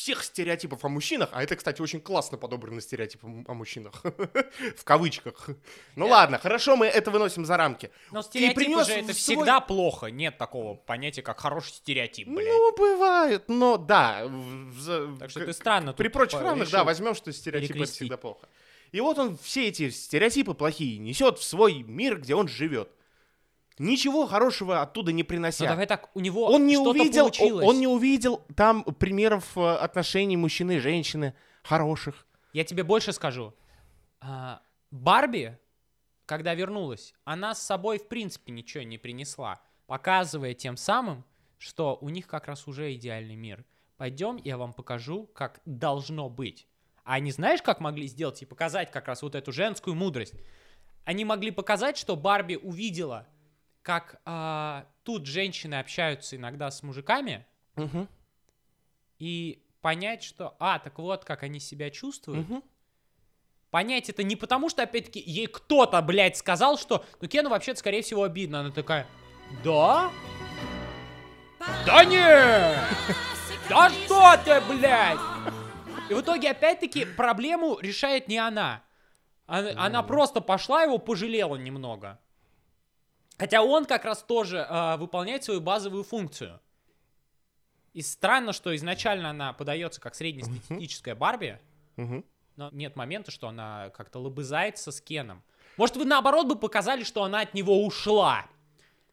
всех 0.00 0.24
стереотипов 0.24 0.82
о 0.82 0.88
мужчинах, 0.88 1.28
а 1.32 1.42
это, 1.42 1.56
кстати, 1.56 1.82
очень 1.82 2.00
классно 2.00 2.38
подобраны 2.38 2.80
стереотипы 2.80 3.26
м- 3.26 3.44
о 3.46 3.52
мужчинах, 3.52 4.02
в 4.76 4.82
кавычках. 4.82 5.50
Ну 5.94 6.06
ладно, 6.06 6.38
хорошо, 6.38 6.74
мы 6.74 6.86
это 6.86 7.10
выносим 7.10 7.44
за 7.44 7.58
рамки. 7.58 7.90
Но 8.10 8.22
принес 8.22 8.86
же 8.86 8.94
это 8.94 9.12
всегда 9.12 9.60
плохо. 9.60 10.06
Нет 10.06 10.38
такого 10.38 10.74
понятия, 10.74 11.20
как 11.20 11.40
хороший 11.40 11.74
стереотип, 11.74 12.28
блядь. 12.28 12.48
Ну, 12.48 12.74
бывает, 12.76 13.44
но 13.48 13.76
да. 13.76 14.26
так 15.18 15.28
что 15.28 15.44
ты 15.44 15.52
странно 15.52 15.92
При 15.92 16.08
прочих 16.08 16.40
равных, 16.40 16.70
да, 16.70 16.82
возьмем, 16.82 17.14
что 17.14 17.30
стереотипы 17.30 17.80
это 17.80 17.92
всегда 17.92 18.16
плохо. 18.16 18.48
И 18.92 19.00
вот 19.00 19.18
он 19.18 19.36
все 19.36 19.68
эти 19.68 19.90
стереотипы 19.90 20.54
плохие 20.54 20.96
несет 20.96 21.38
в 21.38 21.44
свой 21.44 21.82
мир, 21.82 22.18
где 22.18 22.34
он 22.34 22.48
живет. 22.48 22.90
Ничего 23.78 24.26
хорошего 24.26 24.82
оттуда 24.82 25.12
не 25.12 25.22
Ну 25.22 25.26
принося. 25.28 25.66
давай 25.66 25.86
так, 25.86 26.10
у 26.14 26.20
него 26.20 26.46
он 26.46 26.66
не 26.66 26.76
увидел, 26.76 27.24
получилось. 27.24 27.66
он 27.66 27.80
не 27.80 27.86
увидел 27.86 28.42
там 28.54 28.84
примеров 28.84 29.56
э, 29.56 29.60
отношений 29.76 30.36
мужчины 30.36 30.76
и 30.76 30.78
женщины 30.78 31.34
хороших. 31.62 32.26
Я 32.52 32.64
тебе 32.64 32.82
больше 32.82 33.12
скажу. 33.12 33.54
А, 34.20 34.60
Барби, 34.90 35.58
когда 36.26 36.52
вернулась, 36.54 37.14
она 37.24 37.54
с 37.54 37.62
собой 37.62 37.98
в 37.98 38.08
принципе 38.08 38.52
ничего 38.52 38.82
не 38.82 38.98
принесла, 38.98 39.60
показывая 39.86 40.52
тем 40.54 40.76
самым, 40.76 41.24
что 41.58 41.96
у 42.00 42.08
них 42.10 42.26
как 42.26 42.48
раз 42.48 42.66
уже 42.68 42.92
идеальный 42.94 43.36
мир. 43.36 43.64
Пойдем, 43.96 44.36
я 44.44 44.56
вам 44.58 44.72
покажу, 44.72 45.26
как 45.34 45.60
должно 45.64 46.28
быть. 46.28 46.66
А 47.04 47.14
они 47.14 47.32
знаешь, 47.32 47.62
как 47.62 47.80
могли 47.80 48.06
сделать 48.06 48.42
и 48.42 48.46
показать 48.46 48.90
как 48.90 49.08
раз 49.08 49.22
вот 49.22 49.34
эту 49.34 49.52
женскую 49.52 49.94
мудрость? 49.94 50.34
Они 51.04 51.24
могли 51.24 51.50
показать, 51.50 51.96
что 51.96 52.14
Барби 52.16 52.56
увидела, 52.56 53.26
как 53.82 54.20
а, 54.24 54.86
тут 55.04 55.26
женщины 55.26 55.76
общаются 55.76 56.36
иногда 56.36 56.70
с 56.70 56.82
мужиками, 56.82 57.46
и 59.18 59.62
понять, 59.80 60.22
что, 60.22 60.56
а, 60.58 60.78
так 60.78 60.98
вот, 60.98 61.24
как 61.24 61.42
они 61.42 61.60
себя 61.60 61.90
чувствуют. 61.90 62.46
Понять 63.70 64.10
это 64.10 64.24
не 64.24 64.34
потому, 64.34 64.68
что, 64.68 64.82
опять-таки, 64.82 65.20
ей 65.20 65.46
кто-то, 65.46 66.02
блядь, 66.02 66.36
сказал, 66.36 66.76
что, 66.76 67.04
ну, 67.20 67.28
Кену 67.28 67.50
вообще-то, 67.50 67.78
скорее 67.78 68.02
всего, 68.02 68.24
обидно. 68.24 68.60
Она 68.60 68.70
такая, 68.72 69.06
да? 69.62 70.10
Да 71.86 72.04
не! 72.04 72.18
Да 73.68 73.88
что 73.90 74.36
ты, 74.44 74.60
блядь! 74.62 75.18
И 76.08 76.14
в 76.14 76.20
итоге, 76.20 76.50
опять-таки, 76.50 77.04
проблему 77.04 77.78
решает 77.78 78.26
не 78.26 78.38
она. 78.38 78.82
Она, 79.46 79.70
она 79.76 80.02
просто 80.02 80.40
пошла, 80.40 80.82
его 80.82 80.98
пожалела 80.98 81.54
немного. 81.56 82.18
Хотя 83.40 83.62
он 83.62 83.86
как 83.86 84.04
раз 84.04 84.22
тоже 84.22 84.66
а, 84.68 84.98
выполняет 84.98 85.42
свою 85.42 85.62
базовую 85.62 86.04
функцию. 86.04 86.60
И 87.94 88.02
странно, 88.02 88.52
что 88.52 88.76
изначально 88.76 89.30
она 89.30 89.54
подается 89.54 89.98
как 89.98 90.14
среднестатистическая 90.14 91.14
Барби, 91.14 91.58
но 91.96 92.68
нет 92.70 92.96
момента, 92.96 93.30
что 93.30 93.48
она 93.48 93.88
как-то 93.96 94.18
лобызается 94.18 94.92
с 94.92 95.00
Кеном. 95.00 95.42
Может, 95.78 95.96
вы 95.96 96.04
наоборот 96.04 96.48
бы 96.48 96.56
показали, 96.56 97.02
что 97.02 97.24
она 97.24 97.40
от 97.40 97.54
него 97.54 97.82
ушла. 97.86 98.44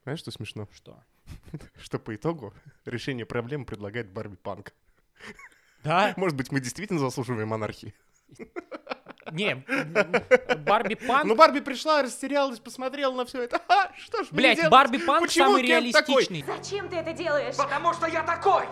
Знаешь, 0.03 0.19
что 0.19 0.31
смешно? 0.31 0.67
Что? 0.73 1.01
Что 1.81 1.97
по 1.97 2.13
итогу 2.13 2.53
решение 2.83 3.25
проблемы 3.25 3.63
предлагает 3.63 4.11
Барби 4.11 4.35
Панк. 4.35 4.73
Да? 5.85 6.13
Может 6.17 6.35
быть, 6.35 6.51
мы 6.51 6.59
действительно 6.59 6.99
заслуживаем 6.99 7.47
монархии? 7.47 7.93
Не, 9.31 9.63
Барби 10.65 10.95
Панк... 10.95 11.25
Ну, 11.25 11.35
Барби 11.35 11.59
пришла, 11.59 12.01
растерялась, 12.01 12.59
посмотрела 12.59 13.13
на 13.13 13.25
все 13.25 13.43
это. 13.43 13.61
А, 13.67 13.91
что 13.97 14.23
ж 14.23 14.27
Блять? 14.31 14.69
Барби 14.69 14.97
Панк 14.97 15.27
Почему 15.27 15.47
самый 15.47 15.63
Кен 15.63 15.91
такой? 15.91 16.23
реалистичный 16.25 16.43
Зачем 16.47 16.89
ты 16.89 16.95
это 16.97 17.13
делаешь? 17.13 17.55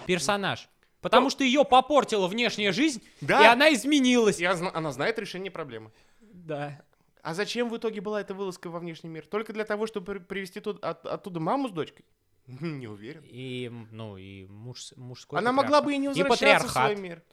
персонаж. 0.06 0.70
Потому 1.02 1.30
что 1.30 1.44
ее 1.44 1.63
попортила 1.65 2.28
внешняя 2.28 2.72
жизнь, 2.72 3.04
Да. 3.22 3.44
и 3.44 3.46
она 3.46 3.72
изменилась. 3.74 4.39
Я 4.39 4.54
она 4.74 4.91
знает 4.91 5.20
решение 5.20 5.52
проблемы. 5.52 5.91
Да. 6.22 6.82
А 7.22 7.34
зачем 7.34 7.70
в 7.70 7.78
итоге 7.78 8.02
была 8.02 8.22
эта 8.22 8.34
вылазка 8.34 8.70
во 8.70 8.80
внешний 8.80 9.10
мир? 9.10 9.26
Только 9.26 9.54
для 9.54 9.65
того, 9.65 9.88
чтобы 9.88 10.13
при- 10.13 10.20
привести 10.20 10.60
тут, 10.60 10.84
от- 10.84 11.06
оттуда 11.06 11.39
маму 11.39 11.70
с 11.70 11.72
дочкой? 11.72 12.06
Не 12.48 12.88
уверен. 12.88 13.24
И, 13.26 13.72
ну, 13.91 14.18
и 14.18 14.46
муж, 14.48 14.94
мужской 14.96 15.39
Она 15.39 15.52
могла 15.52 15.82
патриархат. 15.82 15.86
бы 15.86 15.94
и 15.94 15.98
не 15.98 16.06
И 16.06 16.24
возвращаться 16.24 16.68
в 16.68 16.72
свой 16.72 16.96
мир. 16.96 17.24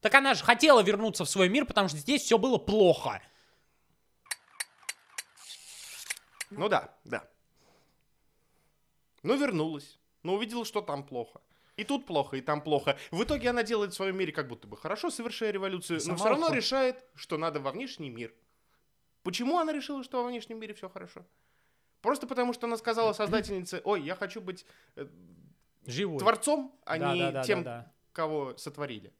Так 0.00 0.14
она 0.14 0.34
же 0.34 0.44
хотела 0.44 0.82
вернуться 0.82 1.24
в 1.24 1.30
свой 1.30 1.48
мир, 1.48 1.64
потому 1.64 1.88
что 1.88 1.98
здесь 1.98 2.22
все 2.22 2.38
было 2.38 2.58
плохо. 2.58 3.22
Ну 6.50 6.68
да, 6.68 6.94
да. 7.04 7.28
Ну 9.22 9.36
вернулась. 9.36 9.98
Ну 10.22 10.34
увидела, 10.34 10.64
что 10.64 10.80
там 10.80 11.04
плохо. 11.04 11.40
И 11.76 11.84
тут 11.84 12.06
плохо, 12.06 12.36
и 12.36 12.40
там 12.40 12.62
плохо. 12.62 12.96
В 13.10 13.22
итоге 13.22 13.50
она 13.50 13.62
делает 13.62 13.92
в 13.92 13.96
своем 13.96 14.16
мире 14.16 14.32
как 14.32 14.48
будто 14.48 14.66
бы 14.66 14.76
хорошо, 14.76 15.10
совершая 15.10 15.50
революцию, 15.50 16.00
но 16.06 16.16
все 16.16 16.28
равно 16.28 16.48
решает, 16.50 17.04
что 17.14 17.36
надо 17.36 17.60
во 17.60 17.70
внешний 17.70 18.08
мир. 18.08 18.32
Почему 19.22 19.58
она 19.58 19.72
решила, 19.72 20.02
что 20.02 20.22
во 20.22 20.28
внешнем 20.28 20.58
мире 20.58 20.72
все 20.72 20.88
хорошо? 20.88 21.26
Просто 22.00 22.26
потому, 22.26 22.52
что 22.54 22.66
она 22.66 22.76
сказала 22.76 23.12
создательнице, 23.12 23.82
ой, 23.84 24.02
я 24.02 24.14
хочу 24.14 24.40
быть 24.40 24.64
э, 24.94 25.06
Живой. 25.86 26.18
творцом, 26.18 26.72
а 26.84 26.98
Да, 26.98 27.12
не 27.12 27.20
да, 27.20 27.30
да, 27.32 27.42
тем, 27.42 27.62
да, 27.64 27.78
да. 27.78 27.92
кого 28.12 28.56
сотворили. 28.56 29.12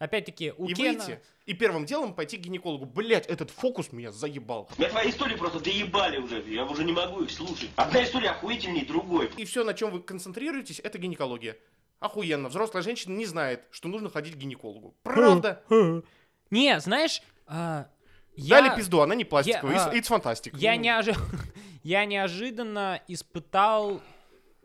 Опять-таки, 0.00 0.54
у 0.56 0.66
и 0.66 0.72
Кена... 0.72 0.98
выйти, 0.98 1.20
и 1.44 1.52
первым 1.52 1.84
делом 1.84 2.14
пойти 2.14 2.38
к 2.38 2.40
гинекологу. 2.40 2.86
Блять, 2.86 3.26
этот 3.26 3.50
фокус 3.50 3.92
меня 3.92 4.10
заебал. 4.10 4.70
Меня 4.78 4.88
твои 4.88 5.10
истории 5.10 5.36
просто 5.36 5.60
доебали 5.60 6.16
уже. 6.16 6.42
Я 6.48 6.64
уже 6.64 6.84
не 6.84 6.92
могу 6.92 7.22
их 7.22 7.30
слушать. 7.30 7.68
Одна 7.76 8.02
история 8.02 8.30
охуительней 8.30 8.86
другой. 8.86 9.30
И 9.36 9.44
все, 9.44 9.62
на 9.62 9.74
чем 9.74 9.90
вы 9.90 10.00
концентрируетесь, 10.00 10.80
это 10.80 10.96
гинекология. 10.96 11.58
Охуенно. 11.98 12.48
Взрослая 12.48 12.82
женщина 12.82 13.14
не 13.14 13.26
знает, 13.26 13.62
что 13.70 13.88
нужно 13.88 14.08
ходить 14.08 14.36
к 14.36 14.38
гинекологу. 14.38 14.96
Правда. 15.02 15.62
Не, 16.50 16.80
знаешь, 16.80 17.20
а, 17.46 17.86
я... 18.34 18.62
Дали 18.62 18.74
пизду, 18.74 19.00
она 19.00 19.14
не 19.14 19.24
пластиковая. 19.24 19.76
я, 19.76 19.80
It's, 19.80 19.90
а, 19.90 19.94
it's 19.94 20.08
fantastic. 20.08 20.56
Я, 20.56 20.76
Ну, 20.76 20.82
неожи- 20.82 21.16
я 21.82 22.06
неожиданно 22.06 23.02
испытал 23.06 24.00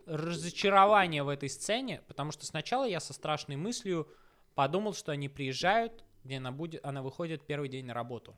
разочарование 0.05 1.23
в 1.23 1.29
этой 1.29 1.49
сцене, 1.49 2.01
потому 2.07 2.31
что 2.31 2.45
сначала 2.45 2.85
я 2.85 2.99
со 2.99 3.13
страшной 3.13 3.57
мыслью 3.57 4.07
подумал, 4.55 4.93
что 4.93 5.11
они 5.11 5.29
приезжают, 5.29 6.03
где 6.23 6.37
она 6.37 6.51
будет, 6.51 6.83
она 6.85 7.01
выходит 7.01 7.45
первый 7.45 7.69
день 7.69 7.85
на 7.85 7.93
работу. 7.93 8.35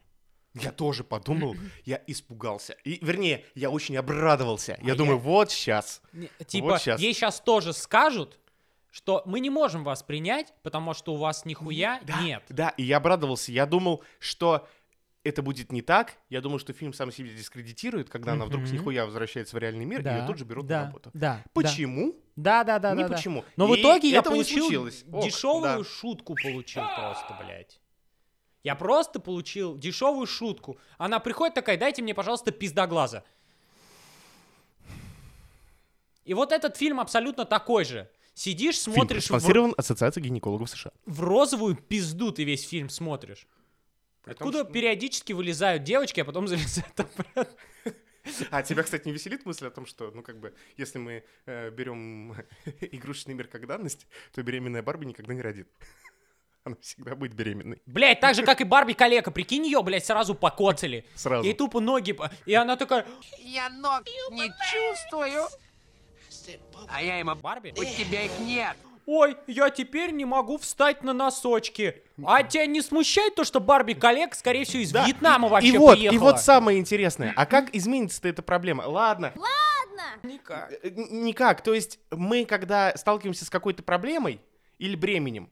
Я 0.53 0.71
тоже 0.71 1.03
подумал, 1.03 1.55
я 1.85 2.01
испугался. 2.07 2.73
И, 2.83 3.03
вернее, 3.05 3.45
я 3.55 3.69
очень 3.69 3.95
обрадовался. 3.97 4.77
Я 4.81 4.93
А 4.93 4.95
думаю, 4.95 5.17
я- 5.17 5.21
вот 5.23 5.51
сейчас. 5.51 6.01
Не- 6.13 6.29
Типа, 6.47 6.79
щас. 6.79 6.99
ей 6.99 7.13
сейчас 7.13 7.39
тоже 7.39 7.73
скажут, 7.73 8.39
что 8.89 9.21
мы 9.25 9.39
не 9.39 9.51
можем 9.51 9.83
вас 9.83 10.01
принять, 10.01 10.53
потому 10.63 10.93
что 10.95 11.13
у 11.13 11.17
вас 11.17 11.45
нихуя 11.45 12.01
нет. 12.21 12.43
Да, 12.49 12.69
и 12.69 12.83
я 12.83 12.97
обрадовался. 12.97 13.51
Я 13.51 13.65
думал, 13.67 14.03
что 14.19 14.67
это 15.27 15.41
будет 15.41 15.71
не 15.71 15.81
так. 15.81 16.13
Я 16.29 16.41
думал, 16.41 16.59
что 16.59 16.73
фильм 16.73 16.93
сам 16.93 17.11
себя 17.11 17.29
дискредитирует, 17.29 18.09
когда 18.09 18.33
она 18.33 18.45
вдруг 18.45 18.65
с 18.65 18.71
нихуя 18.71 19.05
возвращается 19.05 19.55
в 19.55 19.59
реальный 19.59 19.85
мир, 19.85 20.01
и 20.01 20.09
ее 20.09 20.25
тут 20.25 20.37
же 20.37 20.45
берут 20.45 20.67
да, 20.67 20.79
на 20.79 20.85
работу. 20.87 21.11
Да. 21.13 21.43
Почему? 21.53 22.15
Да, 22.35 22.63
да, 22.63 22.79
да, 22.79 22.93
Не 22.93 23.03
да. 23.03 23.09
да. 23.09 23.15
почему. 23.15 23.43
Но 23.55 23.67
в 23.67 23.75
И 23.75 23.81
итоге 23.81 24.09
я 24.09 24.21
получил 24.21 24.69
дешевую 24.87 25.83
да. 25.83 25.83
шутку 25.83 26.35
получил 26.35 26.83
просто, 26.95 27.37
блядь. 27.43 27.79
Я 28.63 28.75
просто 28.75 29.19
получил 29.19 29.77
дешевую 29.77 30.27
шутку. 30.27 30.77
Она 30.97 31.19
приходит 31.19 31.55
такая, 31.55 31.77
дайте 31.77 32.01
мне, 32.01 32.13
пожалуйста, 32.13 32.51
пиздоглаза. 32.51 33.23
И 36.25 36.33
вот 36.33 36.51
этот 36.51 36.75
фильм 36.75 36.99
абсолютно 36.99 37.45
такой 37.45 37.85
же. 37.85 38.09
Сидишь, 38.33 38.79
Фильм 38.79 38.95
смотришь 38.95 39.23
в, 39.23 39.27
спонсирован 39.27 39.73
Ассоциацией 39.77 40.27
гинекологов 40.27 40.69
США. 40.69 40.91
в 41.05 41.21
розовую 41.21 41.75
пизду, 41.75 42.31
ты 42.31 42.43
весь 42.43 42.67
фильм 42.67 42.89
смотришь. 42.89 43.47
При 44.27 44.33
том, 44.33 44.47
Откуда 44.49 44.63
что- 44.65 44.73
периодически 44.73 45.31
вылезают 45.33 45.83
девочки, 45.83 46.19
а 46.19 46.25
потом 46.25 46.47
залезают 46.47 46.99
обратно. 46.99 47.47
А 48.51 48.61
тебя, 48.61 48.83
кстати, 48.83 49.07
не 49.07 49.13
веселит 49.13 49.45
мысль 49.45 49.67
о 49.67 49.71
том, 49.71 49.85
что, 49.85 50.11
ну, 50.11 50.21
как 50.21 50.37
бы, 50.41 50.53
если 50.75 50.99
мы 50.99 51.23
э, 51.45 51.69
берем 51.69 52.35
игрушечный 52.81 53.33
мир 53.33 53.47
как 53.47 53.65
данность, 53.67 54.05
то 54.33 54.43
беременная 54.43 54.83
Барби 54.83 55.05
никогда 55.05 55.33
не 55.33 55.41
родит. 55.41 55.69
Она 56.65 56.75
всегда 56.81 57.15
будет 57.15 57.35
беременной. 57.35 57.81
Блять, 57.85 58.19
так 58.19 58.35
же, 58.35 58.43
как 58.43 58.59
и 58.59 58.65
Барби 58.65 58.91
Калека. 58.91 59.31
Прикинь 59.31 59.65
ее, 59.65 59.81
блядь, 59.81 60.05
сразу 60.05 60.35
покоцали. 60.35 61.05
Сразу. 61.15 61.45
Ей 61.45 61.53
тупо 61.53 61.79
ноги... 61.79 62.13
И 62.45 62.53
она 62.53 62.75
такая... 62.75 63.05
Я 63.37 63.69
ног 63.69 64.03
не 64.31 64.51
чувствую. 64.73 65.47
А 66.89 67.01
я 67.01 67.19
ему... 67.19 67.33
Барби? 67.35 67.71
У 67.77 67.83
тебя 67.85 68.25
их 68.25 68.37
нет. 68.39 68.75
Ой, 69.07 69.37
я 69.47 69.69
теперь 69.69 70.11
не 70.11 70.25
могу 70.25 70.57
встать 70.57 71.01
на 71.01 71.13
носочки. 71.13 72.03
А 72.25 72.43
тебя 72.43 72.65
не 72.65 72.81
смущает 72.81 73.35
то, 73.35 73.45
что 73.45 73.61
Барби 73.61 73.93
коллег, 73.93 74.35
скорее 74.35 74.65
всего, 74.65 74.83
из 74.83 74.91
Да, 74.91 75.05
Вьетнама 75.05 75.47
вообще 75.47 75.69
и 75.69 75.77
вот, 75.77 75.93
приехала? 75.93 76.15
и 76.15 76.19
вот 76.19 76.41
самое 76.41 76.77
интересное. 76.77 77.33
А 77.37 77.45
как 77.45 77.73
изменится 77.73 78.27
эта 78.27 78.41
проблема? 78.41 78.83
Ладно. 78.85 79.33
Никак. 80.23 80.73
Э, 80.83 80.89
Никак. 80.89 81.61
То 81.61 81.73
есть 81.73 81.99
мы, 82.11 82.43
когда 82.43 82.95
сталкиваемся 82.97 83.45
с 83.45 83.49
какой-то 83.49 83.81
проблемой 83.81 84.41
или 84.77 84.95
бременем, 84.97 85.49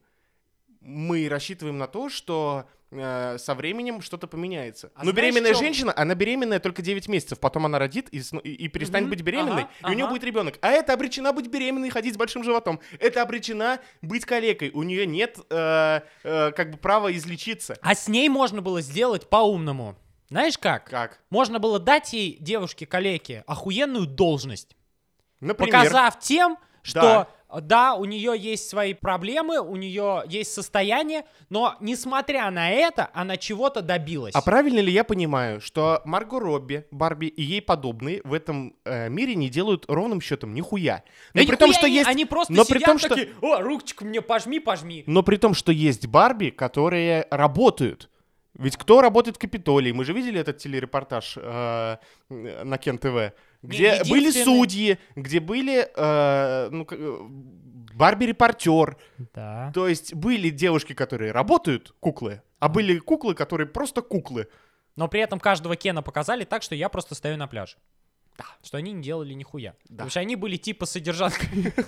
мы 0.82 1.30
рассчитываем 1.30 1.78
на 1.78 1.88
то, 1.88 2.10
что 2.10 2.66
э, 2.92 3.38
со 3.40 3.56
временем 3.56 4.02
что-то 4.02 4.28
поменяется. 4.28 4.92
А 4.96 5.04
Но 5.04 5.12
знаешь, 5.12 5.16
беременная 5.16 5.52
в 5.54 5.56
чём? 5.56 5.64
женщина, 5.66 5.94
она 5.96 6.16
беременная 6.16 6.60
только 6.60 6.82
9 6.82 7.08
месяцев, 7.08 7.40
потом 7.40 7.66
она 7.66 7.80
родит 7.80 8.08
и, 8.12 8.20
и- 8.44 8.54
и 8.54 8.68
перестанет 8.68 9.08
Мгм. 9.08 9.10
быть 9.12 9.22
беременной, 9.22 9.64
Ага, 9.82 9.90
и 9.90 9.92
у 9.92 9.96
нее 9.96 10.06
ага. 10.06 10.14
будет 10.14 10.24
ребенок. 10.24 10.58
А 10.62 10.70
это 10.72 10.94
обречена 10.94 11.34
быть 11.34 11.48
беременной 11.48 11.88
и 11.88 11.92
ходить 11.92 12.14
с 12.14 12.18
большим 12.18 12.44
животом. 12.44 12.80
Это 13.00 13.22
обречена 13.22 13.80
быть 14.02 14.26
калекой. 14.26 14.72
У 14.74 14.84
нее 14.84 15.06
нет 15.06 15.38
э, 15.50 16.02
э, 16.24 16.52
как 16.52 16.72
бы 16.72 16.78
права 16.78 17.12
излечиться. 17.14 17.78
А 17.82 17.96
с 17.96 18.08
ней 18.08 18.30
можно 18.30 18.62
было 18.62 18.82
сделать 18.82 19.30
по-умному. 19.30 19.96
Знаешь 20.30 20.58
как? 20.58 20.86
Как? 20.86 21.20
Можно 21.30 21.60
было 21.60 21.80
дать 21.80 22.14
ей, 22.14 22.38
девушке 22.40 22.86
калеке, 22.86 23.44
охуенную 23.48 24.06
должность. 24.08 24.76
Например, 25.40 25.74
Показав 25.84 26.20
тем, 26.20 26.58
что 26.82 27.02
да, 27.02 27.28
у 27.62 28.06
нее 28.06 28.34
есть 28.38 28.70
свои 28.70 28.94
проблемы, 28.94 29.60
у 29.60 29.76
нее 29.76 30.24
есть 30.28 30.54
состояние, 30.54 31.26
но 31.50 31.76
несмотря 31.80 32.50
на 32.52 32.70
это, 32.70 33.10
она 33.14 33.38
чего-то 33.38 33.82
добилась. 33.82 34.34
А 34.36 34.42
правильно 34.42 34.80
ли 34.80 34.92
я 34.92 35.04
понимаю, 35.04 35.62
что 35.62 36.02
Марго 36.06 36.40
Робби, 36.40 36.86
Барби 36.92 37.28
и 37.28 37.42
ей 37.42 37.62
подобные 37.62 38.22
в 38.24 38.34
этом 38.34 38.76
э, 38.86 39.10
мире 39.10 39.36
не 39.36 39.50
делают 39.50 39.86
ровным 39.88 40.22
счетом 40.22 40.54
нихуя? 40.54 41.04
Да 41.34 41.42
Но 41.42 41.48
при 41.48 41.56
том, 41.56 41.74
что 41.74 41.86
они, 41.86 41.96
есть... 41.96 42.08
они 42.10 42.26
просто 42.26 42.54
но 42.54 42.64
сидят 42.64 42.78
при 42.78 42.86
том, 42.86 43.00
что- 43.00 43.10
такие, 43.10 43.30
о, 43.42 43.60
ручку 43.62 44.06
мне 44.06 44.22
пожми, 44.22 44.60
пожми. 44.60 45.04
Но 45.08 45.24
при 45.24 45.38
том, 45.38 45.54
что 45.54 45.72
есть 45.72 46.08
Барби, 46.08 46.50
которые 46.50 47.28
работают. 47.32 48.10
Ведь 48.58 48.78
кто 48.78 49.02
работает 49.02 49.36
в 49.36 49.40
Капитолии? 49.40 49.92
Мы 49.92 50.06
же 50.06 50.14
видели 50.14 50.40
этот 50.40 50.60
телерепортаж 50.60 51.38
э, 51.38 51.98
на 52.30 52.78
Кен 52.78 52.98
Где 53.68 54.04
были 54.04 54.28
единственный- 54.28 54.44
судьи, 54.46 54.98
где 55.16 55.40
были 55.40 55.88
э, 55.96 56.70
ну, 56.72 56.88
э, 56.90 57.20
Барби-репортер. 57.94 58.98
Да. 59.34 59.72
То 59.74 59.88
есть 59.88 60.14
были 60.14 60.50
девушки, 60.50 60.94
которые 60.94 61.32
работают, 61.32 61.94
куклы, 62.00 62.42
а 62.60 62.68
были 62.70 63.00
куклы, 63.00 63.36
которые 63.36 63.68
просто 63.68 64.02
куклы. 64.02 64.48
Но 64.96 65.08
при 65.08 65.22
этом 65.22 65.40
каждого 65.40 65.76
Кена 65.76 66.02
показали 66.02 66.44
так, 66.46 66.62
что 66.62 66.76
я 66.76 66.90
просто 66.90 67.16
стою 67.16 67.38
на 67.38 67.48
пляже. 67.48 67.78
Да. 68.38 68.46
Что 68.64 68.78
они 68.78 68.92
не 68.92 69.02
делали 69.02 69.34
нихуя. 69.34 69.76
Да. 69.86 69.90
Потому 69.96 70.10
что 70.10 70.20
они 70.20 70.36
были 70.36 70.58
типа 70.58 70.86
содержанками. 70.86 71.74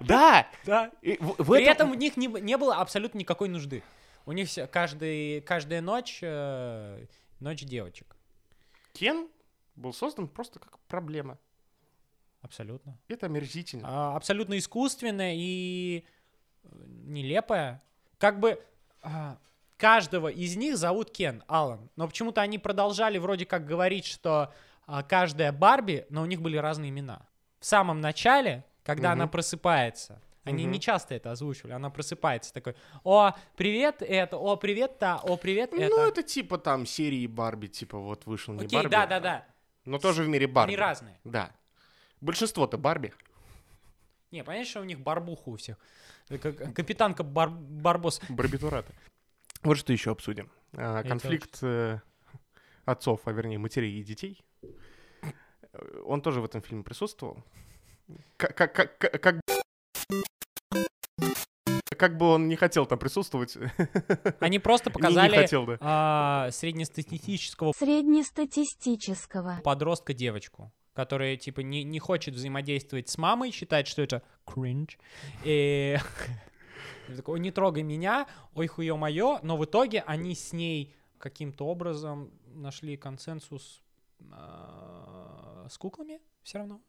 Да! 0.00 0.48
Да. 0.66 0.90
При 1.00 1.62
этом- 1.64 1.92
в 1.92 1.94
них 1.94 2.16
не, 2.16 2.56
было 2.56 2.76
абсолютно 2.76 3.18
никакой 3.18 3.48
нужды. 3.48 3.84
У 4.26 4.32
них 4.32 4.48
каждая 4.72 5.80
ночь 5.80 6.18
э, 6.22 7.04
ночь 7.38 7.60
девочек. 7.62 8.16
Кен 8.94 9.28
был 9.80 9.92
создан 9.92 10.28
просто 10.28 10.58
как 10.58 10.78
проблема. 10.80 11.38
Абсолютно. 12.42 12.96
Это 13.08 13.26
омерзительно. 13.26 13.86
А, 13.86 14.16
абсолютно 14.16 14.56
искусственная 14.58 15.34
и 15.36 16.04
э, 16.62 16.68
нелепая. 17.04 17.82
Как 18.18 18.40
бы 18.40 18.62
а, 19.02 19.36
каждого 19.76 20.28
из 20.28 20.56
них 20.56 20.76
зовут 20.78 21.10
Кен, 21.10 21.42
Алан. 21.48 21.90
Но 21.96 22.06
почему-то 22.08 22.40
они 22.40 22.58
продолжали 22.58 23.18
вроде 23.18 23.44
как 23.44 23.66
говорить, 23.66 24.06
что 24.06 24.52
а, 24.86 25.02
каждая 25.02 25.52
Барби, 25.52 26.06
но 26.08 26.22
у 26.22 26.26
них 26.26 26.40
были 26.40 26.56
разные 26.56 26.90
имена. 26.90 27.26
В 27.58 27.66
самом 27.66 28.00
начале, 28.00 28.64
когда 28.84 29.12
она 29.12 29.24
Мгм. 29.24 29.32
просыпается, 29.32 30.22
они 30.44 30.62
Мгм. 30.64 30.72
не 30.72 30.80
часто 30.80 31.14
это 31.14 31.30
озвучивали, 31.32 31.72
она 31.74 31.90
просыпается 31.90 32.54
такой, 32.54 32.74
о, 33.04 33.32
привет 33.56 34.00
это, 34.00 34.38
о, 34.38 34.56
привет 34.56 34.98
та, 34.98 35.18
о, 35.18 35.36
привет 35.36 35.74
это. 35.74 35.94
Ну, 35.94 36.08
это 36.08 36.22
типа 36.22 36.56
там 36.56 36.86
серии 36.86 37.26
Барби, 37.26 37.66
типа 37.66 37.98
вот 37.98 38.24
вышел 38.24 38.54
не 38.54 38.64
Окей, 38.64 38.78
Барби. 38.78 38.90
да-да-да. 38.90 39.44
Но 39.84 39.98
тоже 39.98 40.22
в 40.22 40.28
мире 40.28 40.46
Барби. 40.46 40.72
Они 40.72 40.76
разные. 40.76 41.18
Да. 41.24 41.52
Большинство-то 42.20 42.76
Барби. 42.78 43.12
Не, 44.30 44.44
понятно, 44.44 44.70
что 44.70 44.80
у 44.80 44.84
них 44.84 45.00
барбуха 45.00 45.48
у 45.48 45.56
всех. 45.56 45.76
Капитанка 46.28 47.24
Бар- 47.24 47.50
Барбос. 47.50 48.20
Барбитураты. 48.28 48.92
Вот 49.62 49.76
что 49.78 49.92
еще 49.92 50.12
обсудим. 50.12 50.50
А, 50.72 51.02
конфликт 51.02 51.58
э, 51.62 52.00
отцов, 52.84 53.22
а 53.24 53.32
вернее 53.32 53.58
матерей 53.58 54.00
и 54.00 54.04
детей. 54.04 54.40
Он 56.04 56.22
тоже 56.22 56.40
в 56.40 56.44
этом 56.44 56.62
фильме 56.62 56.84
присутствовал. 56.84 57.42
Как, 58.36 58.56
как, 58.56 58.72
как, 58.74 58.98
как- 59.22 59.40
как 61.90 61.98
Как 61.98 62.16
бы 62.16 62.26
он 62.26 62.48
не 62.48 62.56
хотел 62.56 62.86
там 62.86 62.98
присутствовать. 62.98 63.56
Они 64.40 64.58
просто 64.58 64.90
не 64.90 64.94
показали 64.94 65.36
хотел, 65.36 65.66
да. 65.66 65.76
а, 65.80 66.50
среднестатистического 66.52 67.72
Среднестатистического. 67.76 69.60
подростка 69.64 70.14
девочку, 70.14 70.72
которая, 70.94 71.36
типа, 71.36 71.60
не, 71.60 71.82
не 71.82 71.98
хочет 71.98 72.34
взаимодействовать 72.34 73.08
с 73.08 73.18
мамой, 73.18 73.50
считает, 73.50 73.88
что 73.88 74.02
это 74.02 74.22
кринж. 74.46 74.98
И 75.44 75.98
такой, 77.16 77.34
«Ой, 77.34 77.40
не 77.40 77.50
трогай 77.50 77.82
меня, 77.82 78.26
ой, 78.54 78.68
хуё 78.68 78.96
моё. 78.96 79.40
Но 79.42 79.56
в 79.56 79.64
итоге 79.64 80.02
они 80.06 80.34
с 80.36 80.52
ней 80.52 80.94
каким-то 81.18 81.66
образом 81.66 82.30
нашли 82.46 82.96
консенсус 82.96 83.82
а, 84.30 85.66
с 85.68 85.76
куклами 85.76 86.20
все 86.42 86.58
равно. 86.58 86.80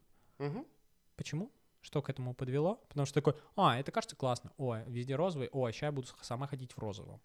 Почему? 1.16 1.50
Что 1.82 2.00
к 2.00 2.08
этому 2.08 2.32
подвело? 2.32 2.76
Потому 2.88 3.06
что 3.06 3.14
такой, 3.14 3.34
а, 3.56 3.78
это 3.78 3.90
кажется 3.90 4.16
классно. 4.16 4.52
Ой, 4.56 4.82
везде 4.86 5.16
розовый. 5.16 5.48
Ой, 5.52 5.72
сейчас 5.72 5.82
я 5.82 5.92
буду 5.92 6.08
сама 6.20 6.46
ходить 6.46 6.72
в 6.72 6.78
розовом. 6.78 7.20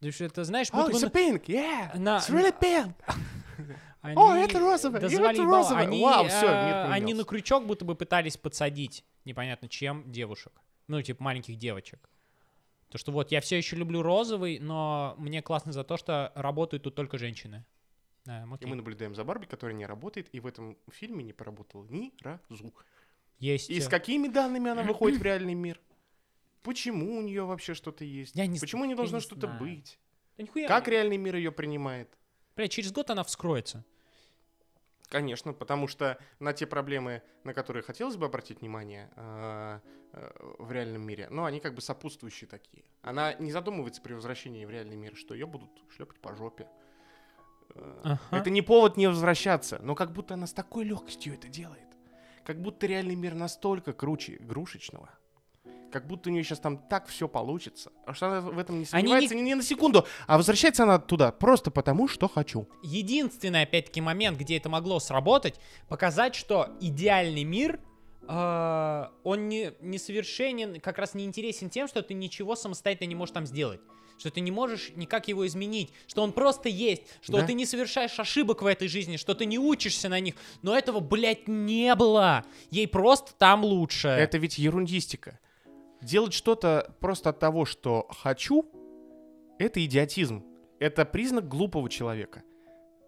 То 0.00 0.06
есть 0.06 0.20
это, 0.20 0.42
знаешь, 0.44 0.68
Oh, 0.70 0.90
it's 0.90 1.04
a 1.04 1.10
pink, 1.10 1.44
yeah. 1.46 1.96
на- 1.96 2.16
It's 2.16 2.28
really 2.28 2.52
pink. 2.58 2.94
они- 4.00 4.16
О, 4.20 4.34
это 4.34 4.58
розовое, 4.58 5.00
Да 5.00 5.06
и 5.06 5.10
это. 5.14 5.76
Они, 5.78 6.02
Вау, 6.02 6.24
э, 6.24 6.28
мир 6.66 6.92
они 6.92 7.14
на 7.14 7.24
крючок 7.24 7.66
будто 7.66 7.84
бы 7.84 7.94
пытались 7.94 8.36
подсадить 8.36 9.04
непонятно 9.24 9.68
чем 9.68 10.10
девушек. 10.10 10.52
Ну, 10.88 11.00
типа 11.00 11.22
маленьких 11.22 11.56
девочек. 11.56 12.08
То, 12.88 12.98
что 12.98 13.12
вот 13.12 13.30
я 13.30 13.40
все 13.40 13.56
еще 13.56 13.76
люблю 13.76 14.02
розовый, 14.02 14.58
но 14.58 15.14
мне 15.18 15.40
классно 15.40 15.72
за 15.72 15.84
то, 15.84 15.96
что 15.96 16.32
работают 16.34 16.82
тут 16.82 16.94
только 16.94 17.16
женщины. 17.16 17.64
Да, 18.24 18.42
И 18.60 18.66
мы 18.66 18.76
наблюдаем 18.76 19.14
за 19.14 19.24
Барби, 19.24 19.46
которая 19.46 19.76
не 19.76 19.86
работает, 19.86 20.28
и 20.32 20.40
в 20.40 20.46
этом 20.46 20.76
фильме 20.90 21.24
не 21.24 21.32
поработала 21.32 21.84
ни 21.84 22.12
разу. 22.22 22.72
Есть. 23.38 23.70
И 23.70 23.80
с 23.80 23.88
какими 23.88 24.28
данными 24.28 24.70
она 24.70 24.82
выходит 24.82 25.18
в 25.18 25.22
реальный 25.22 25.54
мир? 25.54 25.80
Почему 26.62 27.18
у 27.18 27.22
нее 27.22 27.44
вообще 27.44 27.74
что-то 27.74 28.04
есть? 28.04 28.36
Я 28.36 28.46
не 28.46 28.58
Почему 28.60 28.84
не 28.84 28.94
должно 28.94 29.20
что-то 29.20 29.48
быть? 29.48 29.98
да 30.36 30.44
нихуя 30.44 30.68
Как 30.68 30.86
не- 30.86 30.92
реальный 30.92 31.16
мир 31.16 31.36
ее 31.36 31.50
принимает? 31.50 32.08
Бля, 32.56 32.68
через 32.68 32.92
год 32.92 33.10
она 33.10 33.24
вскроется. 33.24 33.84
Конечно, 35.08 35.52
потому 35.52 35.88
что 35.88 36.18
на 36.38 36.52
те 36.54 36.66
проблемы, 36.66 37.22
на 37.44 37.52
которые 37.52 37.82
хотелось 37.82 38.16
бы 38.16 38.24
обратить 38.26 38.60
внимание 38.60 39.10
э, 39.16 39.80
э, 40.12 40.30
в 40.58 40.72
реальном 40.72 41.02
мире, 41.02 41.28
но 41.30 41.44
они 41.44 41.60
как 41.60 41.74
бы 41.74 41.82
сопутствующие 41.82 42.48
такие. 42.48 42.84
Она 43.02 43.34
не 43.34 43.52
задумывается 43.52 44.00
при 44.00 44.14
возвращении 44.14 44.64
в 44.64 44.70
реальный 44.70 44.96
мир, 44.96 45.14
что 45.16 45.34
ее 45.34 45.46
будут 45.46 45.68
шлепать 45.90 46.18
по 46.20 46.34
жопе. 46.34 46.66
Э, 47.74 48.00
Ага. 48.04 48.20
Это 48.38 48.48
не 48.48 48.62
повод 48.62 48.96
не 48.96 49.06
возвращаться, 49.06 49.78
но 49.82 49.94
как 49.94 50.12
будто 50.12 50.34
она 50.34 50.46
с 50.46 50.52
такой 50.54 50.84
легкостью 50.84 51.34
это 51.34 51.48
делает. 51.48 51.84
Как 52.44 52.60
будто 52.60 52.86
реальный 52.86 53.14
мир 53.14 53.34
настолько 53.34 53.92
круче 53.92 54.36
игрушечного. 54.40 55.10
Как 55.92 56.06
будто 56.06 56.30
у 56.30 56.32
нее 56.32 56.42
сейчас 56.42 56.58
там 56.58 56.78
так 56.78 57.06
все 57.06 57.28
получится. 57.28 57.92
А 58.06 58.14
что 58.14 58.26
она 58.26 58.40
в 58.40 58.58
этом 58.58 58.78
не 58.80 58.86
Они 58.92 59.02
не- 59.12 59.28
сомневается 59.28 59.34
ни, 59.34 59.54
на 59.54 59.62
секунду. 59.62 60.06
А 60.26 60.38
возвращается 60.38 60.84
она 60.84 60.98
туда 60.98 61.32
просто 61.32 61.70
потому, 61.70 62.08
что 62.08 62.28
хочу. 62.28 62.66
единственный, 62.82 63.62
опять-таки, 63.62 64.00
момент, 64.00 64.38
где 64.38 64.56
это 64.56 64.68
могло 64.70 64.98
сработать, 65.00 65.60
показать, 65.88 66.34
что 66.34 66.70
идеальный 66.80 67.44
мир, 67.44 67.78
он 68.28 69.48
не, 69.48 69.72
несовершенен, 69.80 70.80
как 70.80 70.98
раз 70.98 71.14
не 71.14 71.24
интересен 71.24 71.70
тем, 71.70 71.88
что 71.88 72.02
ты 72.02 72.14
ничего 72.14 72.54
самостоятельно 72.56 73.08
не 73.08 73.14
можешь 73.14 73.32
там 73.34 73.46
сделать. 73.46 73.80
Что 74.18 74.30
ты 74.30 74.40
не 74.40 74.52
можешь 74.52 74.92
никак 74.94 75.26
его 75.26 75.44
изменить, 75.46 75.90
что 76.06 76.22
он 76.22 76.32
просто 76.32 76.68
есть, 76.68 77.02
что 77.22 77.38
Да. 77.38 77.46
ты 77.46 77.54
не 77.54 77.66
совершаешь 77.66 78.16
ошибок 78.20 78.62
в 78.62 78.66
этой 78.66 78.86
жизни, 78.86 79.16
что 79.16 79.34
ты 79.34 79.46
не 79.46 79.58
учишься 79.58 80.08
на 80.08 80.20
них. 80.20 80.36
Но 80.62 80.76
этого, 80.76 81.00
блядь, 81.00 81.48
не 81.48 81.92
было. 81.96 82.44
Ей 82.70 82.86
просто 82.86 83.32
там 83.34 83.64
лучше. 83.64 84.08
Это 84.08 84.38
ведь 84.38 84.58
ерундистика. 84.58 85.40
Делать 86.02 86.34
что-то 86.34 86.94
просто 87.00 87.30
от 87.30 87.40
того, 87.40 87.64
что 87.64 88.06
хочу, 88.10 88.64
это 89.58 89.84
идиотизм. 89.84 90.44
Это 90.78 91.04
признак 91.04 91.48
глупого 91.48 91.88
человека. 91.88 92.42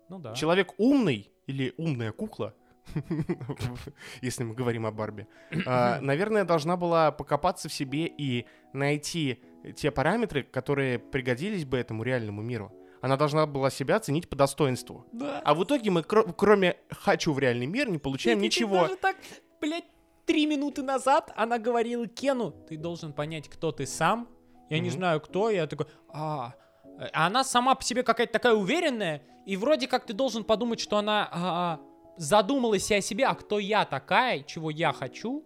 Ну 0.09 0.19
да. 0.19 0.35
Человек 0.35 0.75
умный 0.79 1.31
или 1.47 1.75
умная 1.77 2.13
кукла, 2.13 2.55
если 4.23 4.45
мы 4.45 4.55
говорим 4.55 4.87
о 4.87 4.91
Барби, 4.93 5.27
а, 5.67 6.01
наверное, 6.01 6.45
должна 6.45 6.77
была 6.77 7.11
покопаться 7.13 7.69
в 7.69 7.73
себе 7.73 8.07
и 8.07 8.47
найти 8.73 9.43
те 9.77 9.91
параметры, 9.91 10.43
которые 10.43 10.99
пригодились 10.99 11.65
бы 11.65 11.79
этому 11.79 12.03
реальному 12.03 12.43
миру. 12.43 12.73
Она 13.01 13.17
должна 13.17 13.47
была 13.47 13.71
себя 13.71 13.97
оценить 13.97 14.29
по 14.29 14.37
достоинству. 14.37 15.07
Да. 15.13 15.41
А 15.45 15.55
в 15.55 15.63
итоге 15.65 15.91
мы, 15.91 16.01
кро- 16.01 16.33
кроме 16.37 16.77
«хочу 16.91 17.33
в 17.33 17.39
реальный 17.39 17.67
мир», 17.67 17.91
не 17.91 17.99
получаем 17.99 18.39
Ты- 18.39 18.45
ты- 18.49 18.51
ты 18.51 18.63
ничего. 18.65 18.83
даже 18.83 18.97
так, 18.97 19.17
блядь, 19.61 19.85
три 20.25 20.47
минуты 20.47 20.83
назад 20.83 21.31
она 21.37 21.59
говорила 21.59 22.07
Кену, 22.07 22.51
ты 22.69 22.77
должен 22.79 23.13
понять, 23.13 23.49
кто 23.49 23.73
ты 23.73 23.87
сам. 23.87 24.29
Я 24.71 24.79
не 24.79 24.89
Мгм. 24.89 24.97
знаю, 24.99 25.21
кто. 25.21 25.51
Я 25.51 25.67
такой, 25.67 25.87
а... 26.09 26.55
А 27.13 27.27
она 27.27 27.43
сама 27.45 27.75
по 27.75 27.83
себе 27.83 28.03
какая-то 28.05 28.33
такая 28.33 28.55
уверенная, 28.55 29.23
и 29.47 29.57
вроде 29.57 29.87
как 29.89 30.07
ты 30.07 30.13
должен 30.15 30.45
подумать, 30.45 30.79
что 30.81 30.97
она 30.97 31.29
а, 31.33 31.81
задумалась 32.17 32.91
и 32.91 32.95
о 32.95 33.01
себе, 33.01 33.27
а 33.27 33.35
кто 33.35 33.59
я 33.59 33.85
такая, 33.85 34.43
чего 34.43 34.71
я 34.71 34.93
хочу. 34.93 35.45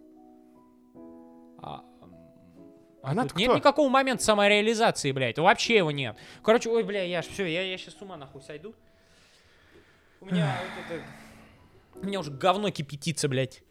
А, 1.61 1.83
а 3.01 3.11
Она 3.11 3.23
тут 3.23 3.31
кто? 3.31 3.39
нет 3.41 3.55
никакого 3.55 3.89
момента 3.89 4.23
самореализации, 4.23 5.11
блядь. 5.11 5.37
Вообще 5.39 5.77
его 5.77 5.91
нет. 5.91 6.17
Короче, 6.43 6.69
ой, 6.69 6.83
бля, 6.83 7.03
я 7.03 7.21
ж 7.21 7.25
все, 7.25 7.45
я, 7.45 7.61
я 7.63 7.77
сейчас 7.77 7.95
с 7.95 8.01
ума 8.01 8.17
нахуй 8.17 8.41
сойду. 8.41 8.75
У 10.21 10.25
меня 10.25 10.57
вот 10.75 10.85
это... 10.97 11.03
У 12.01 12.05
меня 12.05 12.19
уже 12.19 12.31
говно 12.31 12.69
кипятится, 12.71 13.27
блядь. 13.27 13.61